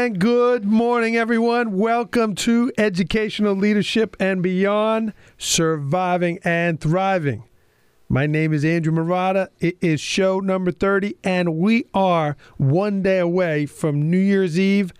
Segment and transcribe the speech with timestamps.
[0.00, 1.76] And good morning, everyone.
[1.76, 7.44] Welcome to Educational Leadership and Beyond Surviving and Thriving.
[8.08, 9.48] My name is Andrew Marotta.
[9.58, 14.94] It is show number 30, and we are one day away from New Year's Eve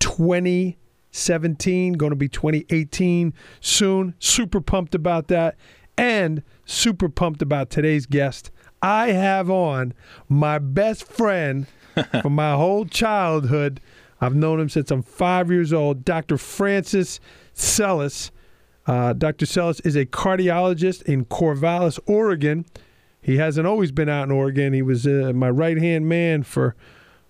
[0.00, 4.16] 2017, going to be 2018 soon.
[4.18, 5.54] Super pumped about that,
[5.96, 8.50] and super pumped about today's guest.
[8.82, 9.94] I have on
[10.28, 11.68] my best friend
[12.20, 13.80] from my whole childhood.
[14.20, 16.36] I've known him since I'm five years old, Dr.
[16.36, 17.20] Francis
[17.54, 18.30] Sellis.
[18.86, 19.46] Uh, Dr.
[19.46, 22.66] Sellis is a cardiologist in Corvallis, Oregon.
[23.22, 24.72] He hasn't always been out in Oregon.
[24.72, 26.74] He was uh, my right hand man for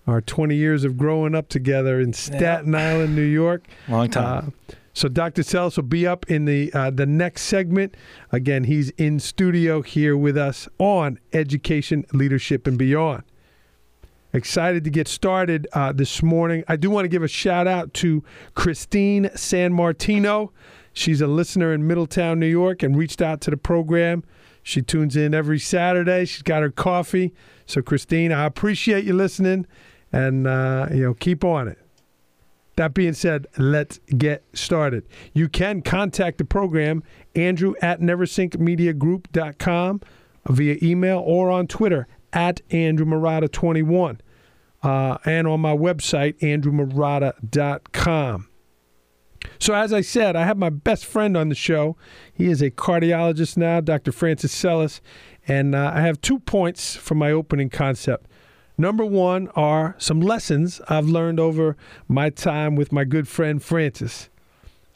[0.07, 3.67] our 20 years of growing up together in Staten Island, New York.
[3.87, 4.53] Long time.
[4.69, 5.41] Uh, so Dr.
[5.41, 7.95] Sellis will be up in the uh, the next segment.
[8.31, 13.23] Again, he's in studio here with us on education, leadership, and beyond.
[14.33, 16.63] Excited to get started uh, this morning.
[16.67, 18.23] I do want to give a shout out to
[18.55, 20.53] Christine San Martino.
[20.93, 24.23] She's a listener in Middletown, New York, and reached out to the program.
[24.63, 26.23] She tunes in every Saturday.
[26.25, 27.33] She's got her coffee.
[27.65, 29.67] So, Christine, I appreciate you listening,
[30.13, 31.77] and uh, you know, keep on it.
[32.77, 35.03] That being said, let's get started.
[35.33, 37.03] You can contact the program,
[37.35, 40.01] Andrew at neversinkmediagroup.com
[40.47, 44.19] via email or on Twitter at Andrew Marotta 21
[44.83, 48.47] uh, and on my website, andrewmarotta.com.
[49.59, 51.97] So, as I said, I have my best friend on the show.
[52.31, 54.11] He is a cardiologist now, Dr.
[54.11, 55.01] Francis Sellis,
[55.47, 58.27] and uh, I have two points for my opening concept.
[58.77, 61.75] Number one are some lessons I've learned over
[62.07, 64.29] my time with my good friend Francis.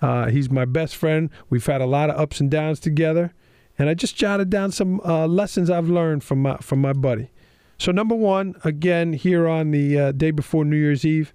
[0.01, 1.29] Uh, he's my best friend.
[1.49, 3.33] We've had a lot of ups and downs together,
[3.77, 7.29] and I just jotted down some uh, lessons I've learned from my from my buddy.
[7.77, 11.33] So, number one, again, here on the uh, day before New Year's Eve,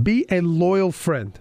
[0.00, 1.38] be a loyal friend.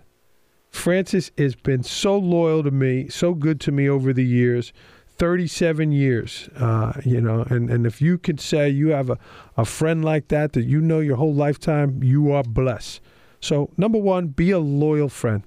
[0.70, 4.74] Francis has been so loyal to me, so good to me over the years.
[5.18, 9.18] 37 years, uh, you know, and, and if you could say you have a,
[9.58, 13.02] a friend like that that you know your whole lifetime, you are blessed.
[13.42, 15.44] So, number one, be a loyal friend.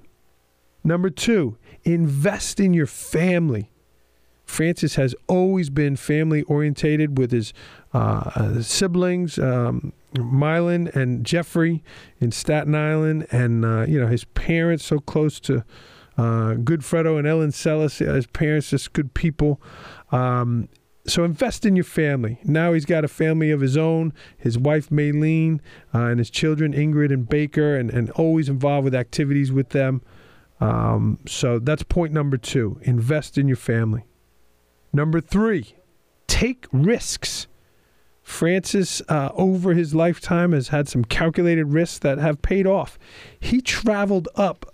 [0.84, 3.70] Number two, invest in your family.
[4.52, 7.54] Francis has always been family orientated with his
[7.94, 11.82] uh, siblings, um, Mylan and Jeffrey
[12.20, 15.64] in Staten Island, and uh, you know his parents so close to
[16.18, 17.98] uh, Goodfredo and Ellen Sellis.
[17.98, 19.58] His parents just good people.
[20.10, 20.68] Um,
[21.06, 22.38] so invest in your family.
[22.44, 24.12] Now he's got a family of his own.
[24.36, 25.60] His wife Maylene
[25.94, 30.02] uh, and his children Ingrid and Baker, and, and always involved with activities with them.
[30.60, 32.78] Um, so that's point number two.
[32.82, 34.04] Invest in your family.
[34.92, 35.74] Number three,
[36.26, 37.46] take risks.
[38.22, 42.98] Francis, uh, over his lifetime, has had some calculated risks that have paid off.
[43.38, 44.72] He traveled up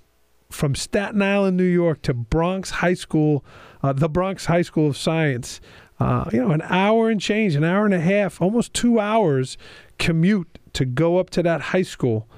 [0.51, 3.45] from Staten Island, New York, to Bronx High School,
[3.83, 5.61] uh, the Bronx High School of Science.
[6.01, 9.59] Uh, you know, an hour and change, an hour and a half, almost two hours
[9.99, 12.29] commute to go up to that high school.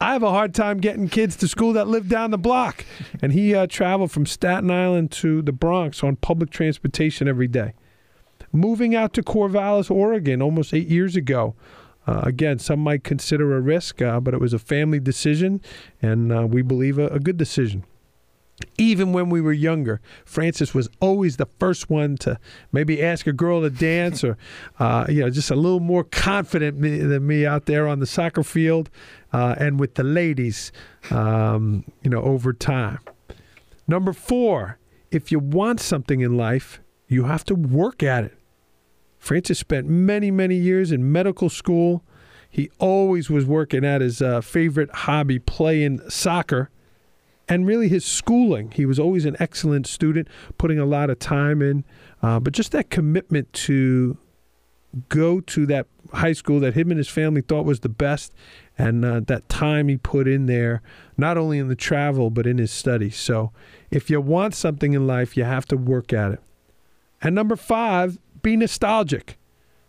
[0.00, 2.84] I have a hard time getting kids to school that live down the block.
[3.20, 7.74] And he uh, traveled from Staten Island to the Bronx on public transportation every day
[8.52, 11.54] moving out to Corvallis, Oregon, almost eight years ago.
[12.06, 15.60] Uh, again, some might consider a risk, uh, but it was a family decision,
[16.00, 17.84] and uh, we believe a, a, good decision.
[18.76, 22.38] Even when we were younger, Francis was always the first one to
[22.72, 24.36] maybe ask a girl to dance, or
[24.78, 28.42] uh, you know, just a little more confident than me out there on the soccer
[28.42, 28.90] field
[29.32, 30.72] uh, and with the ladies.
[31.10, 32.98] Um, you know, over time.
[33.86, 34.78] Number four,
[35.10, 38.38] if you want something in life, you have to work at it.
[39.18, 42.04] Francis spent many, many years in medical school.
[42.50, 46.70] He always was working at his uh, favorite hobby, playing soccer,
[47.48, 48.70] and really his schooling.
[48.72, 50.28] He was always an excellent student,
[50.58, 51.84] putting a lot of time in.
[52.22, 54.18] Uh, but just that commitment to
[55.08, 58.32] go to that high school that him and his family thought was the best,
[58.76, 60.82] and uh, that time he put in there,
[61.16, 63.16] not only in the travel, but in his studies.
[63.16, 63.52] So
[63.90, 66.40] if you want something in life, you have to work at it.
[67.20, 69.38] And number five, be nostalgic.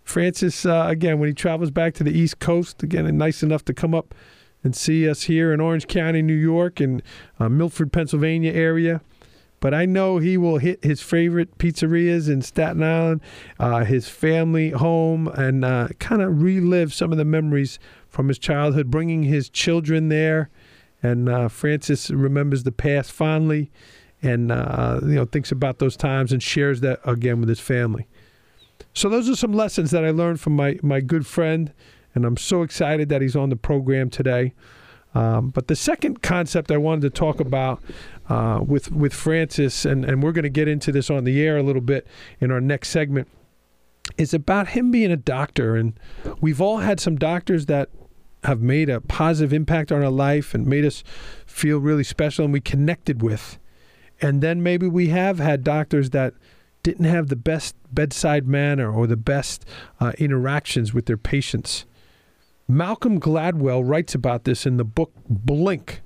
[0.04, 3.74] Francis, uh, again, when he travels back to the East Coast, again, nice enough to
[3.74, 4.16] come up
[4.64, 7.02] and see us here in Orange County, New York, and
[7.40, 9.02] uh, Milford, Pennsylvania area.
[9.62, 13.22] But I know he will hit his favorite pizzerias in Staten Island,
[13.60, 17.78] uh, his family home, and uh, kind of relive some of the memories
[18.08, 20.50] from his childhood, bringing his children there.
[21.04, 23.70] And uh, Francis remembers the past fondly
[24.22, 28.08] and uh, you know thinks about those times and shares that again with his family.
[28.94, 31.72] So those are some lessons that I learned from my my good friend,
[32.20, 34.54] and I'm so excited that he's on the program today.
[35.16, 37.82] Um, but the second concept I wanted to talk about
[38.28, 41.58] uh, with with Francis, and, and we're going to get into this on the air
[41.58, 42.06] a little bit
[42.40, 43.28] in our next segment,
[44.18, 45.76] is about him being a doctor.
[45.76, 45.98] And
[46.42, 47.90] we've all had some doctors that
[48.44, 51.04] have made a positive impact on our life and made us
[51.46, 53.58] feel really special and we connected with.
[54.22, 56.34] And then maybe we have had doctors that
[56.84, 59.66] didn't have the best bedside manner or the best
[60.00, 61.86] uh, interactions with their patients.
[62.70, 66.02] Malcolm Gladwell writes about this in the book Blink.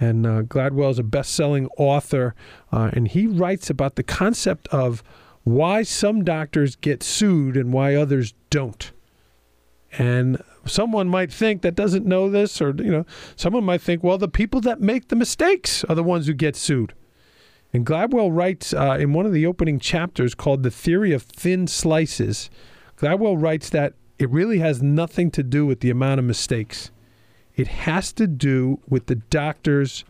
[0.00, 2.34] And uh, Gladwell is a best selling author,
[2.72, 5.02] uh, and he writes about the concept of
[5.44, 8.92] why some doctors get sued and why others don't.
[9.98, 14.18] And someone might think that doesn't know this, or, you know, someone might think, well,
[14.18, 16.92] the people that make the mistakes are the ones who get sued.
[17.72, 21.66] And Gladwell writes uh, in one of the opening chapters called The Theory of Thin
[21.66, 22.50] Slices,
[22.96, 26.90] Gladwell writes that it really has nothing to do with the amount of mistakes.
[27.54, 30.04] It has to do with the doctor's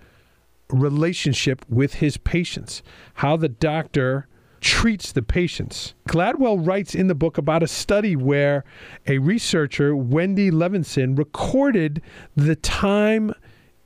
[0.70, 2.82] relationship with his patients,
[3.14, 4.26] how the doctor
[4.60, 5.94] treats the patients.
[6.08, 8.64] Gladwell writes in the book about a study where
[9.06, 12.02] a researcher, Wendy Levinson, recorded
[12.34, 13.32] the time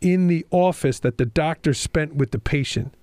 [0.00, 2.94] in the office that the doctor spent with the patient.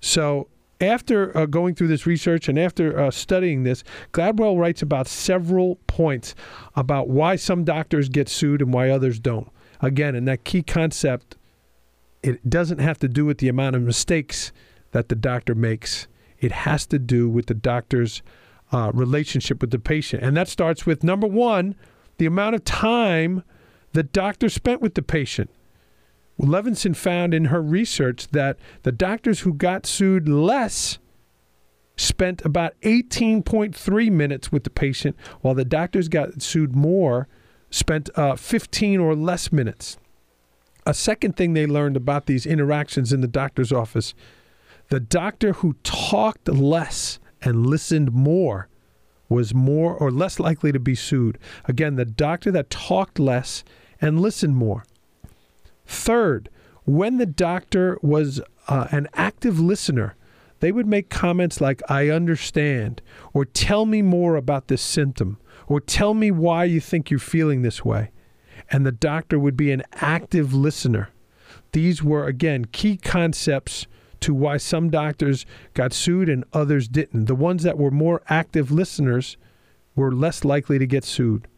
[0.00, 0.48] So
[0.80, 5.76] after uh, going through this research and after uh, studying this, Gladwell writes about several
[5.86, 6.34] points
[6.74, 9.48] about why some doctors get sued and why others don't.
[9.80, 11.36] Again, in that key concept,
[12.22, 14.52] it doesn't have to do with the amount of mistakes
[14.92, 16.06] that the doctor makes.
[16.38, 18.22] It has to do with the doctor's
[18.72, 20.22] uh, relationship with the patient.
[20.22, 21.74] And that starts with number one,
[22.18, 23.42] the amount of time
[23.92, 25.50] the doctor spent with the patient.
[26.40, 30.98] Levinson found in her research that the doctors who got sued less
[31.96, 37.28] spent about 18.3 minutes with the patient, while the doctors got sued more
[37.70, 39.98] spent uh, 15 or less minutes.
[40.86, 44.14] A second thing they learned about these interactions in the doctor's office
[44.88, 48.66] the doctor who talked less and listened more
[49.28, 51.38] was more or less likely to be sued.
[51.66, 53.62] Again, the doctor that talked less
[54.00, 54.82] and listened more.
[55.90, 56.48] Third,
[56.84, 60.14] when the doctor was uh, an active listener,
[60.60, 63.02] they would make comments like, I understand,
[63.34, 67.62] or tell me more about this symptom, or tell me why you think you're feeling
[67.62, 68.12] this way.
[68.70, 71.08] And the doctor would be an active listener.
[71.72, 73.88] These were, again, key concepts
[74.20, 75.44] to why some doctors
[75.74, 77.24] got sued and others didn't.
[77.24, 79.36] The ones that were more active listeners
[79.96, 81.48] were less likely to get sued.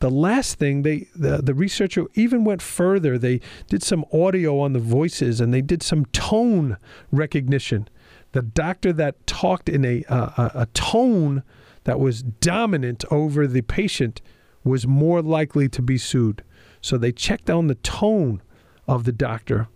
[0.00, 3.16] The last thing they the, the researcher even went further.
[3.16, 6.76] They did some audio on the voices and they did some tone
[7.10, 7.88] recognition.
[8.32, 11.42] The doctor that talked in a uh, a tone
[11.84, 14.20] that was dominant over the patient
[14.64, 16.42] was more likely to be sued.
[16.80, 18.42] So they checked on the tone
[18.88, 19.68] of the doctor.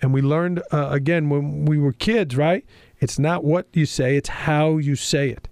[0.00, 2.64] And we learned uh, again when we were kids, right?
[3.00, 5.48] It's not what you say, it's how you say it.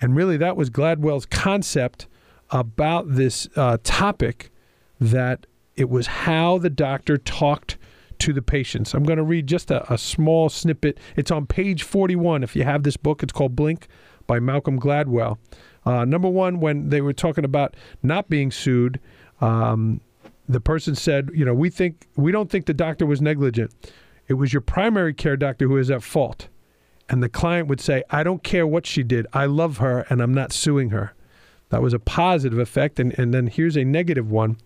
[0.00, 2.06] And really, that was Gladwell's concept
[2.52, 4.52] about this uh, topic
[5.00, 7.78] that it was how the doctor talked
[8.18, 8.94] to the patients.
[8.94, 10.98] I'm going to read just a, a, small snippet.
[11.16, 12.44] It's on page 41.
[12.44, 13.88] If you have this book, it's called Blink
[14.28, 15.38] by Malcolm Gladwell.
[15.84, 19.00] Uh, number one, when they were talking about not being sued,
[19.40, 20.00] um,
[20.48, 23.72] the person said, "You know, we think we don't think the doctor was negligent.
[24.28, 26.48] It was your primary care doctor who is at fault."
[27.08, 29.26] And the client would say, "I don't care what she did.
[29.32, 31.14] I love her, and I'm not suing her."
[31.72, 33.00] That was a positive effect.
[33.00, 34.58] And, and then here's a negative one.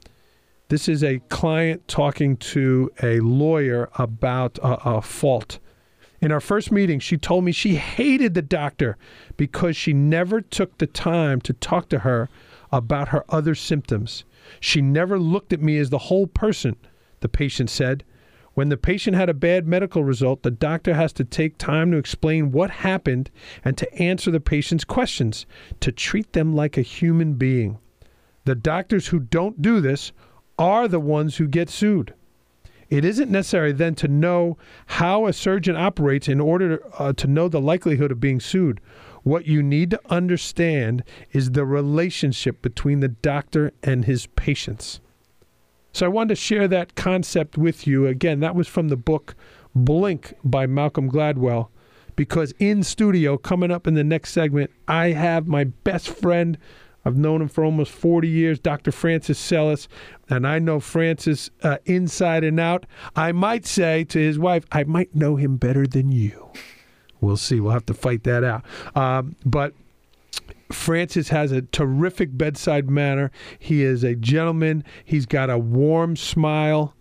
[0.71, 5.61] This is a client talking to a lawyer about a, a fault.
[6.21, 8.99] In our first meeting, she told me she hated the doctor
[9.37, 12.29] because she never took the time to talk to her
[12.73, 14.25] about her other symptoms.
[14.59, 16.75] She never looked at me as the whole person,
[17.21, 18.03] the patient said.
[18.57, 21.99] When the patient had a bad medical result, the doctor has to take time to
[21.99, 23.31] explain what happened
[23.63, 25.45] and to answer the patient's questions,
[25.81, 27.77] to treat them like a human being.
[28.47, 30.11] The doctors who don't do this
[30.59, 32.15] are the ones who get sued.
[32.89, 37.49] It isn't necessary then to know how a surgeon operates in order uh, to know
[37.49, 38.81] the likelihood of being sued.
[39.23, 45.01] What you need to understand is the relationship between the doctor and his patients.
[45.97, 48.07] So I wanted to share that concept with you.
[48.07, 49.35] Again, that was from the book
[49.75, 51.69] Blink by Malcolm Gladwell.
[52.17, 56.59] Because in studio, coming up in the next segment, I have my best friend.
[57.07, 58.93] I've known him for almost 40 years, Dr.
[58.93, 59.89] Francis Sellis,
[60.29, 62.85] and I know Francis uh, inside and out.
[63.15, 66.51] I might say to his wife, I might know him better than you.
[67.23, 67.59] We'll see.
[67.59, 68.67] We'll have to fight that out.
[68.95, 69.73] Um, but
[70.73, 73.31] Francis has a terrific bedside manner.
[73.59, 74.85] He is a gentleman.
[75.05, 76.95] He's got a warm smile.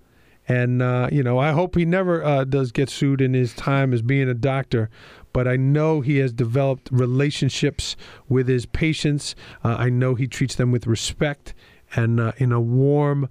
[0.48, 3.93] And, uh, you know, I hope he never uh, does get sued in his time
[3.93, 4.89] as being a doctor.
[5.34, 7.95] But I know he has developed relationships
[8.29, 9.36] with his patients.
[9.63, 11.53] Uh, I know he treats them with respect
[11.95, 13.29] and uh, in a warm,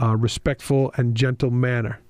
[0.00, 2.00] uh, respectful, and gentle manner.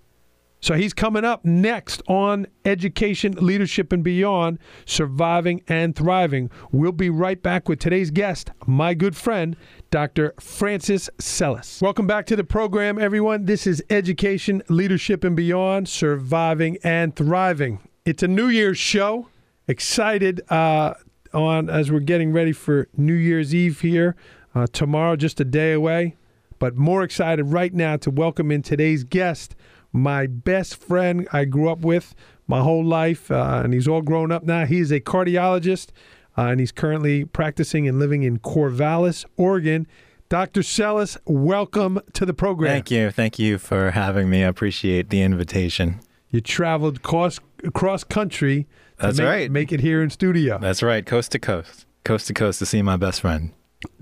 [0.65, 6.51] So he's coming up next on Education, Leadership, and Beyond Surviving and Thriving.
[6.73, 9.57] We'll be right back with today's guest, my good friend,
[9.91, 10.33] Dr.
[10.41, 11.83] Francis Sellis.
[11.83, 13.45] Welcome back to the program, everyone.
[13.45, 17.87] This is Education, Leadership, and Beyond Surviving and Thriving.
[18.07, 19.29] It's a New Year's show.
[19.69, 20.95] Excited uh,
[21.35, 24.17] on as we're getting ready for New Year's Eve here.
[24.55, 26.17] Uh, tomorrow, just a day away.
[26.59, 29.55] But more excited right now to welcome in today's guest
[29.95, 32.15] my best friend I grew up with
[32.49, 34.67] my whole life, uh, and he's all grown up now.
[34.67, 35.91] He is a cardiologist,
[36.37, 39.87] uh, and he's currently practicing and living in Corvallis, Oregon.
[40.29, 40.63] Dr.
[40.63, 42.73] Sellis, welcome to the program.
[42.73, 43.11] Thank you.
[43.13, 44.43] Thank you for having me.
[44.43, 46.01] I appreciate the invitation.
[46.29, 47.39] You traveled cross,
[47.73, 48.67] cross country
[48.99, 49.51] That's make, right.
[49.51, 50.59] make it here in studio.
[50.59, 51.07] That's right.
[51.07, 51.87] Coast to coast.
[52.05, 53.53] Coast to coast to see my best friend.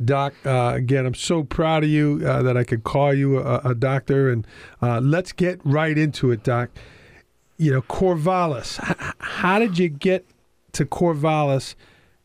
[0.05, 3.59] Doc, uh, again, I'm so proud of you uh, that I could call you a,
[3.59, 4.31] a doctor.
[4.31, 4.47] And
[4.81, 6.71] uh, let's get right into it, Doc.
[7.59, 8.79] You know, Corvallis.
[8.89, 10.27] H- how did you get
[10.73, 11.75] to Corvallis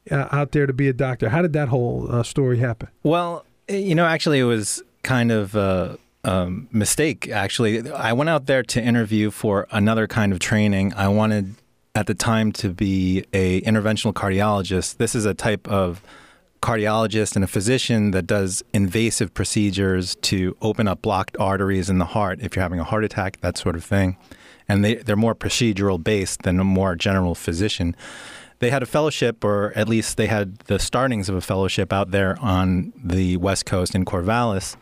[0.09, 1.29] uh, out there to be a doctor?
[1.29, 2.89] How did that whole uh, story happen?
[3.03, 7.29] Well, you know, actually, it was kind of a, a mistake.
[7.29, 10.93] Actually, I went out there to interview for another kind of training.
[10.93, 11.55] I wanted
[11.95, 14.97] at the time to be a interventional cardiologist.
[14.97, 16.01] This is a type of
[16.61, 22.05] cardiologist and a physician that does invasive procedures to open up blocked arteries in the
[22.05, 24.17] heart if you're having a heart attack, that sort of thing.
[24.67, 27.95] And they, they're more procedural based than a more general physician.
[28.59, 32.11] They had a fellowship, or at least they had the startings of a fellowship out
[32.11, 34.75] there on the West Coast in Corvallis.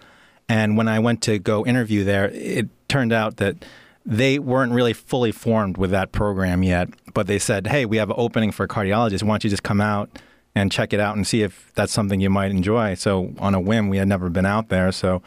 [0.48, 3.66] And when I went to go interview there, it turned out that
[4.06, 6.90] they weren't really fully formed with that program yet.
[7.14, 9.24] But they said, hey, we have an opening for a cardiologist.
[9.24, 10.10] Why don't you just come out?
[10.56, 12.96] And check it out and see if that's something you might enjoy.
[12.96, 15.22] So on a whim, we had never been out there, so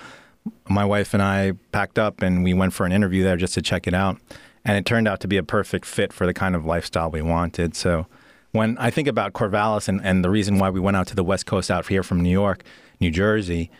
[0.68, 3.62] my wife and I packed up and we went for an interview there just to
[3.62, 4.18] check it out.
[4.64, 7.23] And it turned out to be a perfect fit for the kind of lifestyle we
[7.23, 7.75] wanted.
[7.75, 8.06] So
[8.52, 11.25] when I think about Corvallis and, and the reason why we went out to the
[11.25, 12.64] West Coast out here from New York,
[13.00, 13.70] New Jersey,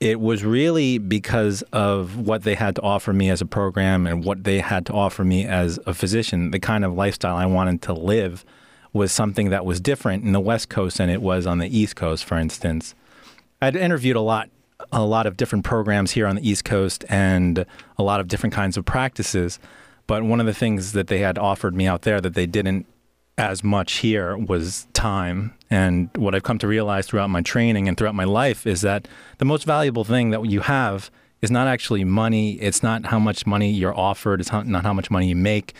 [0.00, 4.24] it was really because of what they had to offer me as a program and
[4.24, 7.80] what they had to offer me as a physician, the kind of lifestyle I wanted
[7.82, 8.44] to live
[8.94, 11.96] was something that was different in the West Coast than it was on the East
[11.96, 12.94] Coast, for instance.
[13.60, 14.48] I'd interviewed a lot
[14.92, 17.64] a lot of different programs here on the East Coast and
[17.96, 19.58] a lot of different kinds of practices.
[20.06, 22.86] But one of the things that they had offered me out there that they didn't
[23.38, 25.54] as much here was time.
[25.70, 29.08] And what I've come to realize throughout my training and throughout my life is that
[29.38, 31.10] the most valuable thing that you have
[31.40, 32.52] is not actually money.
[32.54, 34.40] It's not how much money you're offered.
[34.40, 35.74] It's not how much money you make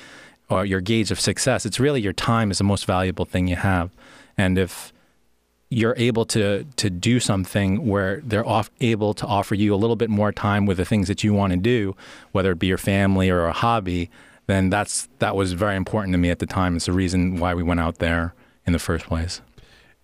[0.48, 1.64] or your gauge of success.
[1.66, 3.90] It's really your time is the most valuable thing you have.
[4.36, 4.92] And if
[5.70, 9.96] you're able to to do something where they're off, able to offer you a little
[9.96, 11.96] bit more time with the things that you want to do,
[12.32, 14.10] whether it be your family or a hobby,
[14.46, 16.76] then that's that was very important to me at the time.
[16.76, 18.34] It's the reason why we went out there
[18.66, 19.40] in the first place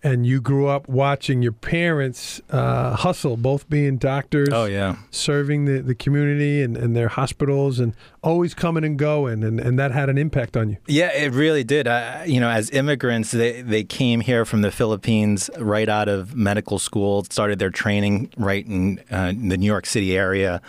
[0.03, 4.49] and you grew up watching your parents uh, hustle, both being doctors.
[4.51, 7.93] Oh yeah, serving the, the community and, and their hospitals, and
[8.23, 10.77] always coming and going, and, and that had an impact on you.
[10.87, 11.87] Yeah, it really did.
[11.87, 16.35] I, you know, as immigrants, they they came here from the Philippines right out of
[16.35, 20.61] medical school, started their training right in, uh, in the New York City area,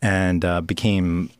[0.00, 1.30] and uh, became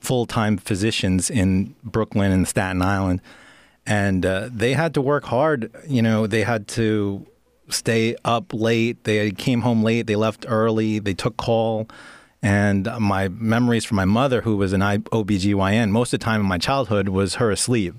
[0.00, 3.20] full time physicians in Brooklyn and Staten Island
[3.88, 5.74] and uh, they had to work hard.
[5.86, 7.26] You know, they had to
[7.70, 9.04] stay up late.
[9.04, 10.06] They came home late.
[10.06, 10.98] They left early.
[10.98, 11.88] They took call.
[12.42, 16.46] And my memories from my mother, who was an OBGYN, most of the time in
[16.46, 17.94] my childhood was her asleep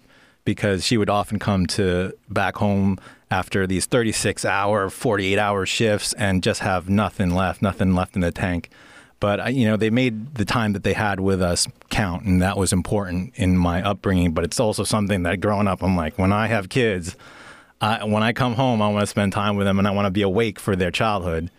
[0.45, 2.99] because she would often come to back home
[3.31, 8.21] after these 36 hour, 48 hour shifts and just have nothing left, nothing left in
[8.21, 8.69] the tank.
[9.19, 12.57] But you know, they made the time that they had with us count, and that
[12.57, 14.33] was important in my upbringing.
[14.33, 17.15] But it's also something that growing up, I'm like, when I have kids,
[17.81, 20.05] I, when I come home, I want to spend time with them, and I want
[20.05, 21.51] to be awake for their childhood,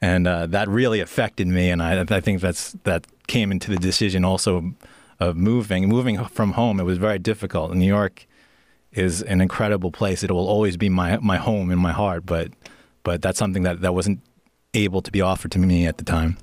[0.00, 1.70] and uh, that really affected me.
[1.70, 4.72] And I, I think that's that came into the decision also
[5.20, 5.88] of moving.
[5.88, 7.72] Moving from home, it was very difficult.
[7.74, 8.26] New York
[8.92, 10.24] is an incredible place.
[10.24, 12.48] It will always be my my home in my heart, but
[13.04, 14.20] but that's something that that wasn't
[14.74, 16.38] able to be offered to me at the time.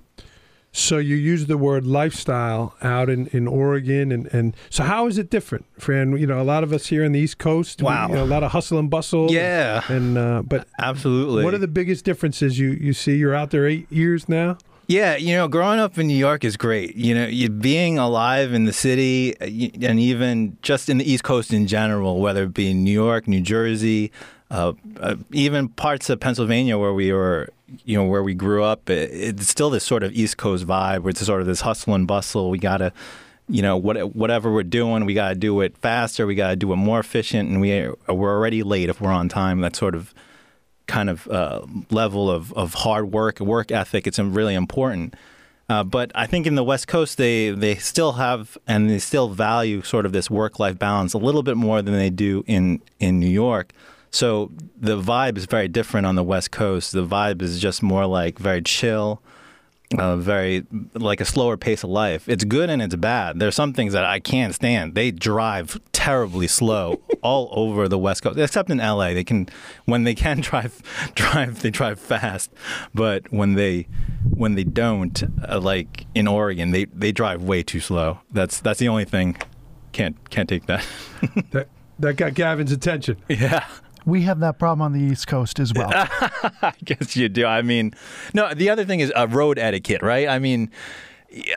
[0.74, 5.18] So you use the word lifestyle out in, in Oregon, and, and so how is
[5.18, 6.18] it different, Fran?
[6.18, 8.24] You know, a lot of us here on the East Coast, wow, we, you know,
[8.24, 9.30] a lot of hustle and bustle.
[9.30, 11.44] Yeah, and uh, but absolutely.
[11.44, 13.18] What are the biggest differences you you see?
[13.18, 14.58] You're out there eight years now.
[14.88, 16.96] Yeah, you know, growing up in New York is great.
[16.96, 21.54] You know, you, being alive in the city and even just in the East Coast
[21.54, 24.12] in general, whether it be New York, New Jersey,
[24.50, 27.50] uh, uh, even parts of Pennsylvania where we were,
[27.86, 31.00] you know, where we grew up, it, it's still this sort of East Coast vibe
[31.02, 32.50] where it's sort of this hustle and bustle.
[32.50, 32.94] We got to,
[33.48, 36.56] you know, what, whatever we're doing, we got to do it faster, we got to
[36.56, 39.62] do it more efficient, and we, we're already late if we're on time.
[39.62, 40.14] That sort of
[40.88, 44.08] kind of uh, level of, of hard work, work ethic.
[44.08, 45.16] It's really important.
[45.70, 49.30] Uh, but I think in the West Coast, they, they still have and they still
[49.30, 52.82] value sort of this work life balance a little bit more than they do in,
[53.00, 53.72] in New York.
[54.12, 56.92] So the vibe is very different on the West Coast.
[56.92, 59.22] The vibe is just more like very chill,
[59.98, 62.28] uh, very like a slower pace of life.
[62.28, 63.40] It's good and it's bad.
[63.40, 64.96] There's some things that I can't stand.
[64.96, 69.14] They drive terribly slow all over the West Coast, except in LA.
[69.14, 69.48] They can
[69.86, 70.82] when they can drive
[71.16, 72.52] drive they drive fast,
[72.94, 73.88] but when they
[74.30, 78.20] when they don't, uh, like in Oregon, they they drive way too slow.
[78.32, 79.38] That's that's the only thing.
[79.94, 80.86] Can't can't take that.
[81.52, 83.18] that that got Gavin's attention.
[83.30, 83.66] Yeah.
[84.06, 85.90] We have that problem on the East Coast as well.
[85.94, 87.46] I guess you do.
[87.46, 87.94] I mean,
[88.34, 88.54] no.
[88.54, 90.28] The other thing is uh, road etiquette, right?
[90.28, 90.72] I mean,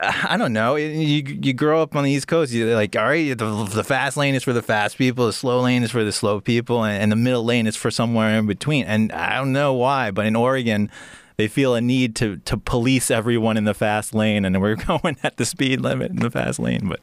[0.01, 0.75] I don't know.
[0.75, 2.53] You you grow up on the East Coast.
[2.53, 5.61] You're like, all right, the, the fast lane is for the fast people, the slow
[5.61, 8.47] lane is for the slow people, and, and the middle lane is for somewhere in
[8.47, 8.85] between.
[8.85, 10.89] And I don't know why, but in Oregon,
[11.35, 15.17] they feel a need to to police everyone in the fast lane, and we're going
[15.23, 17.01] at the speed limit in the fast lane, but.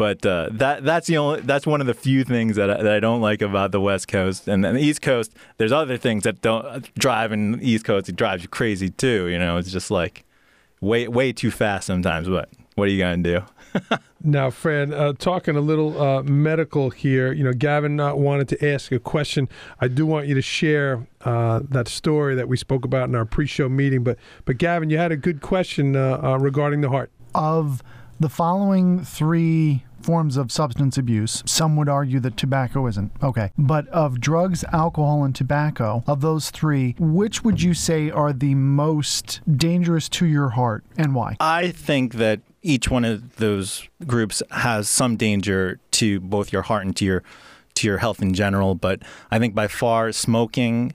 [0.00, 2.90] But uh, that that's the only that's one of the few things that I, that
[2.90, 5.30] I don't like about the West Coast and then the East Coast.
[5.58, 8.08] There's other things that don't drive in the East Coast.
[8.08, 9.26] It drives you crazy too.
[9.26, 10.24] You know, it's just like
[10.80, 12.30] way way too fast sometimes.
[12.30, 13.42] But what are you gonna do?
[14.24, 17.30] now, Fran, uh, talking a little uh, medical here.
[17.30, 19.50] You know, Gavin not wanted to ask a question.
[19.82, 23.26] I do want you to share uh, that story that we spoke about in our
[23.26, 24.02] pre-show meeting.
[24.02, 24.16] But
[24.46, 27.10] but Gavin, you had a good question uh, uh, regarding the heart.
[27.34, 27.82] Of
[28.18, 31.42] the following three forms of substance abuse.
[31.46, 33.12] Some would argue that tobacco isn't.
[33.22, 33.50] Okay.
[33.58, 38.54] But of drugs, alcohol, and tobacco, of those three, which would you say are the
[38.54, 41.36] most dangerous to your heart and why?
[41.40, 46.84] I think that each one of those groups has some danger to both your heart
[46.84, 47.22] and to your
[47.74, 50.92] to your health in general, but I think by far smoking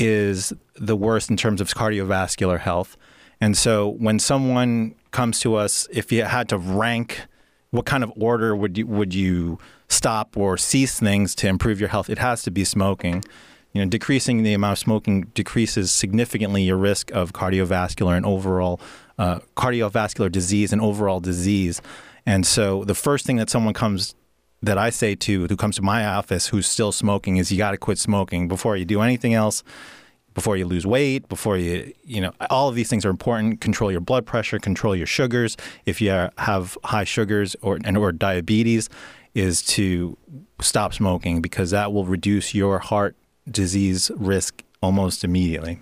[0.00, 2.96] is the worst in terms of cardiovascular health.
[3.40, 7.26] And so when someone comes to us, if you had to rank
[7.72, 9.58] what kind of order would you would you
[9.88, 12.08] stop or cease things to improve your health?
[12.08, 13.24] It has to be smoking.
[13.72, 18.78] You know, decreasing the amount of smoking decreases significantly your risk of cardiovascular and overall
[19.18, 21.80] uh, cardiovascular disease and overall disease.
[22.26, 24.14] And so, the first thing that someone comes
[24.62, 27.72] that I say to who comes to my office who's still smoking is you got
[27.72, 29.64] to quit smoking before you do anything else
[30.34, 33.60] before you lose weight, before you, you know, all of these things are important.
[33.60, 35.56] Control your blood pressure, control your sugars.
[35.86, 38.88] If you have high sugars or and or diabetes,
[39.34, 40.16] is to
[40.60, 43.16] stop smoking because that will reduce your heart
[43.50, 45.78] disease risk almost immediately.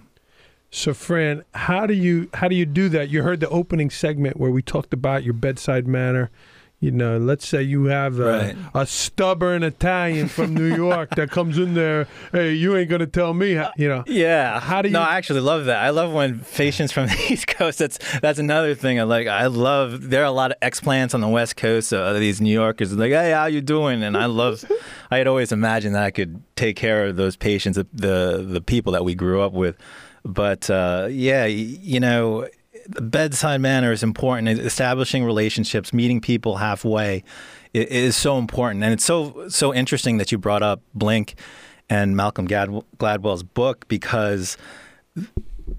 [0.70, 3.08] So, Fran, how do you how do you do that?
[3.08, 6.30] You heard the opening segment where we talked about your bedside manner
[6.80, 8.56] you know, let's say you have a, right.
[8.74, 13.34] a stubborn Italian from New York that comes in there, hey, you ain't gonna tell
[13.34, 14.02] me, how, you know.
[14.06, 14.58] Yeah.
[14.58, 14.94] How do you?
[14.94, 15.84] No, I actually love that.
[15.84, 17.80] I love when patients from the East Coast.
[17.80, 18.98] That's that's another thing.
[18.98, 19.26] I like.
[19.26, 20.08] I love.
[20.08, 21.92] There are a lot of explants on the West Coast.
[21.92, 24.02] Uh, these New Yorkers like, hey, how you doing?
[24.02, 24.64] And I love.
[25.10, 28.92] I had always imagined that I could take care of those patients, the the people
[28.94, 29.76] that we grew up with.
[30.24, 34.48] But uh, yeah, you know the bedside manner is important.
[34.48, 37.22] Establishing relationships, meeting people halfway,
[37.72, 38.82] is so important.
[38.84, 41.34] And it's so so interesting that you brought up Blink
[41.88, 44.56] and Malcolm Gladwell's book because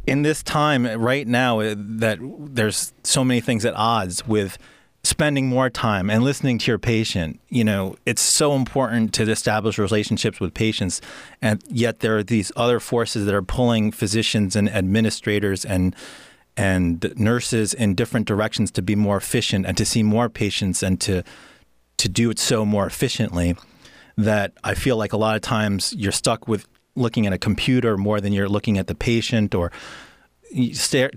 [0.05, 4.57] in this time right now uh, that there's so many things at odds with
[5.03, 9.77] spending more time and listening to your patient you know it's so important to establish
[9.77, 11.01] relationships with patients
[11.41, 15.95] and yet there are these other forces that are pulling physicians and administrators and
[16.57, 20.99] and nurses in different directions to be more efficient and to see more patients and
[21.01, 21.23] to
[21.97, 23.55] to do it so more efficiently
[24.17, 27.97] that I feel like a lot of times you're stuck with looking at a computer
[27.97, 29.71] more than you're looking at the patient or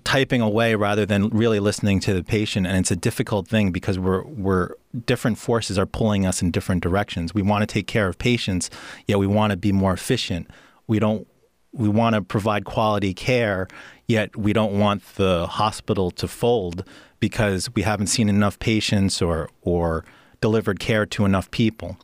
[0.05, 2.66] typing away rather than really listening to the patient.
[2.66, 4.75] And it's a difficult thing because we're we're
[5.07, 7.35] different forces are pulling us in different directions.
[7.35, 8.70] We want to take care of patients
[9.07, 10.51] yet we want to be more efficient.
[10.87, 11.27] We don't
[11.73, 13.66] we want to provide quality care
[14.07, 16.85] yet we don't want the hospital to fold
[17.21, 20.05] because we haven't seen enough patients or or
[20.40, 21.97] delivered care to enough people.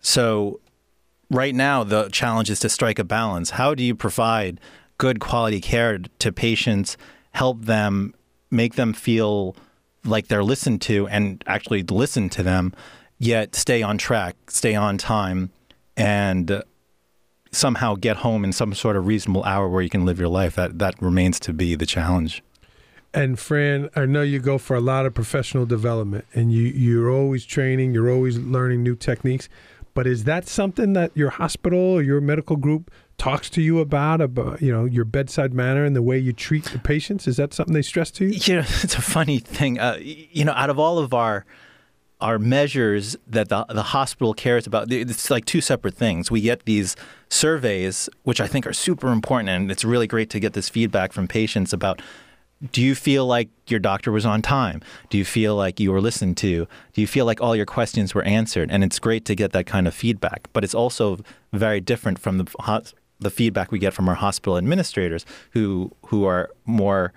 [0.00, 0.60] So
[1.30, 3.50] right now the challenge is to strike a balance.
[3.50, 4.60] How do you provide
[4.98, 6.96] good quality care to patients,
[7.32, 8.14] help them
[8.50, 9.56] make them feel
[10.04, 12.74] like they're listened to and actually listen to them,
[13.18, 15.50] yet stay on track, stay on time,
[15.96, 16.62] and
[17.50, 20.54] somehow get home in some sort of reasonable hour where you can live your life.
[20.54, 22.42] That that remains to be the challenge.
[23.14, 27.10] And Fran, I know you go for a lot of professional development, and you you're
[27.10, 29.48] always training, you're always learning new techniques.
[29.94, 34.20] But is that something that your hospital or your medical group talks to you about
[34.20, 37.26] about you know your bedside manner and the way you treat the patients?
[37.26, 38.40] Is that something they stress to you?
[38.44, 39.78] You know, it's a funny thing.
[39.78, 41.46] Uh, you know, out of all of our
[42.20, 46.30] our measures that the the hospital cares about, it's like two separate things.
[46.30, 46.96] We get these
[47.28, 51.12] surveys, which I think are super important, and it's really great to get this feedback
[51.12, 52.02] from patients about
[52.72, 54.82] do you feel like your doctor was on time?
[55.10, 56.66] Do you feel like you were listened to?
[56.92, 58.68] Do you feel like all your questions were answered?
[58.72, 61.20] And it's great to get that kind of feedback, but it's also
[61.52, 66.50] very different from the the feedback we get from our hospital administrators who who are
[66.64, 67.12] more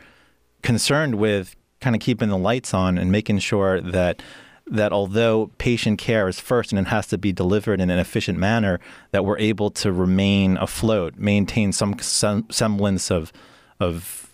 [0.61, 4.21] concerned with kind of keeping the lights on and making sure that
[4.67, 8.37] that although patient care is first and it has to be delivered in an efficient
[8.37, 8.79] manner,
[9.11, 13.31] that we're able to remain afloat, maintain some semblance of
[13.79, 14.29] of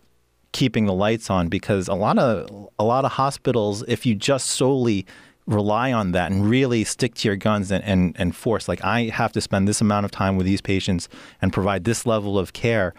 [0.51, 4.47] keeping the lights on because a lot of a lot of hospitals, if you just
[4.47, 5.05] solely
[5.45, 9.03] rely on that and really stick to your guns and, and, and force, like I
[9.03, 11.07] have to spend this amount of time with these patients
[11.41, 12.93] and provide this level of care,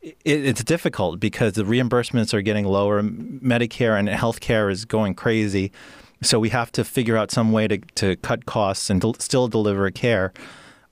[0.00, 3.02] it, it's difficult because the reimbursements are getting lower.
[3.02, 5.72] Medicare and healthcare is going crazy.
[6.20, 9.90] So we have to figure out some way to, to cut costs and still deliver
[9.90, 10.32] care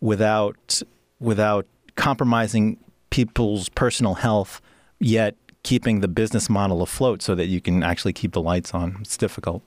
[0.01, 0.83] without
[1.19, 2.77] without compromising
[3.11, 4.61] people's personal health,
[5.01, 8.99] yet keeping the business model afloat so that you can actually keep the lights on.
[9.01, 9.63] It's difficult.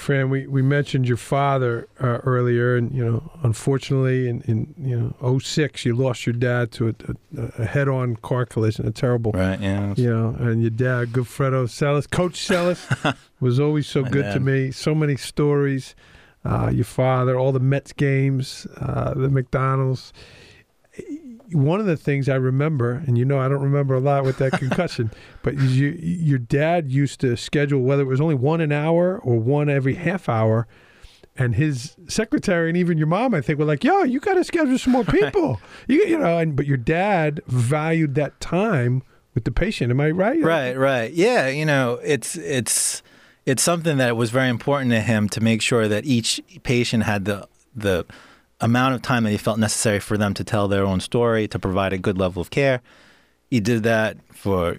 [0.00, 5.14] Fran, we, we mentioned your father uh, earlier, and you know, unfortunately, in, in you
[5.20, 6.94] know 06, you lost your dad to a,
[7.36, 9.60] a, a head-on car collision, a terrible, right?
[9.60, 12.88] Yeah, you know, and your dad, Goodfredo Celis, Coach Celis,
[13.40, 14.34] was always so good dad.
[14.34, 14.70] to me.
[14.70, 15.94] So many stories.
[16.42, 20.14] Uh, your father, all the Mets games, uh, the McDonald's
[21.52, 24.38] one of the things I remember, and you know I don't remember a lot with
[24.38, 25.10] that concussion,
[25.42, 29.38] but you, your dad used to schedule whether it was only one an hour or
[29.38, 30.66] one every half hour,
[31.36, 34.44] and his secretary and even your mom, I think, were like, "Yo, you got to
[34.44, 39.02] schedule some more people." you, you know, and but your dad valued that time
[39.34, 39.90] with the patient.
[39.90, 40.42] Am I right?
[40.42, 41.12] Right, right.
[41.12, 43.02] Yeah, you know, it's it's
[43.46, 47.24] it's something that was very important to him to make sure that each patient had
[47.24, 48.04] the the
[48.60, 51.58] amount of time that he felt necessary for them to tell their own story, to
[51.58, 52.80] provide a good level of care.
[53.50, 54.78] He did that for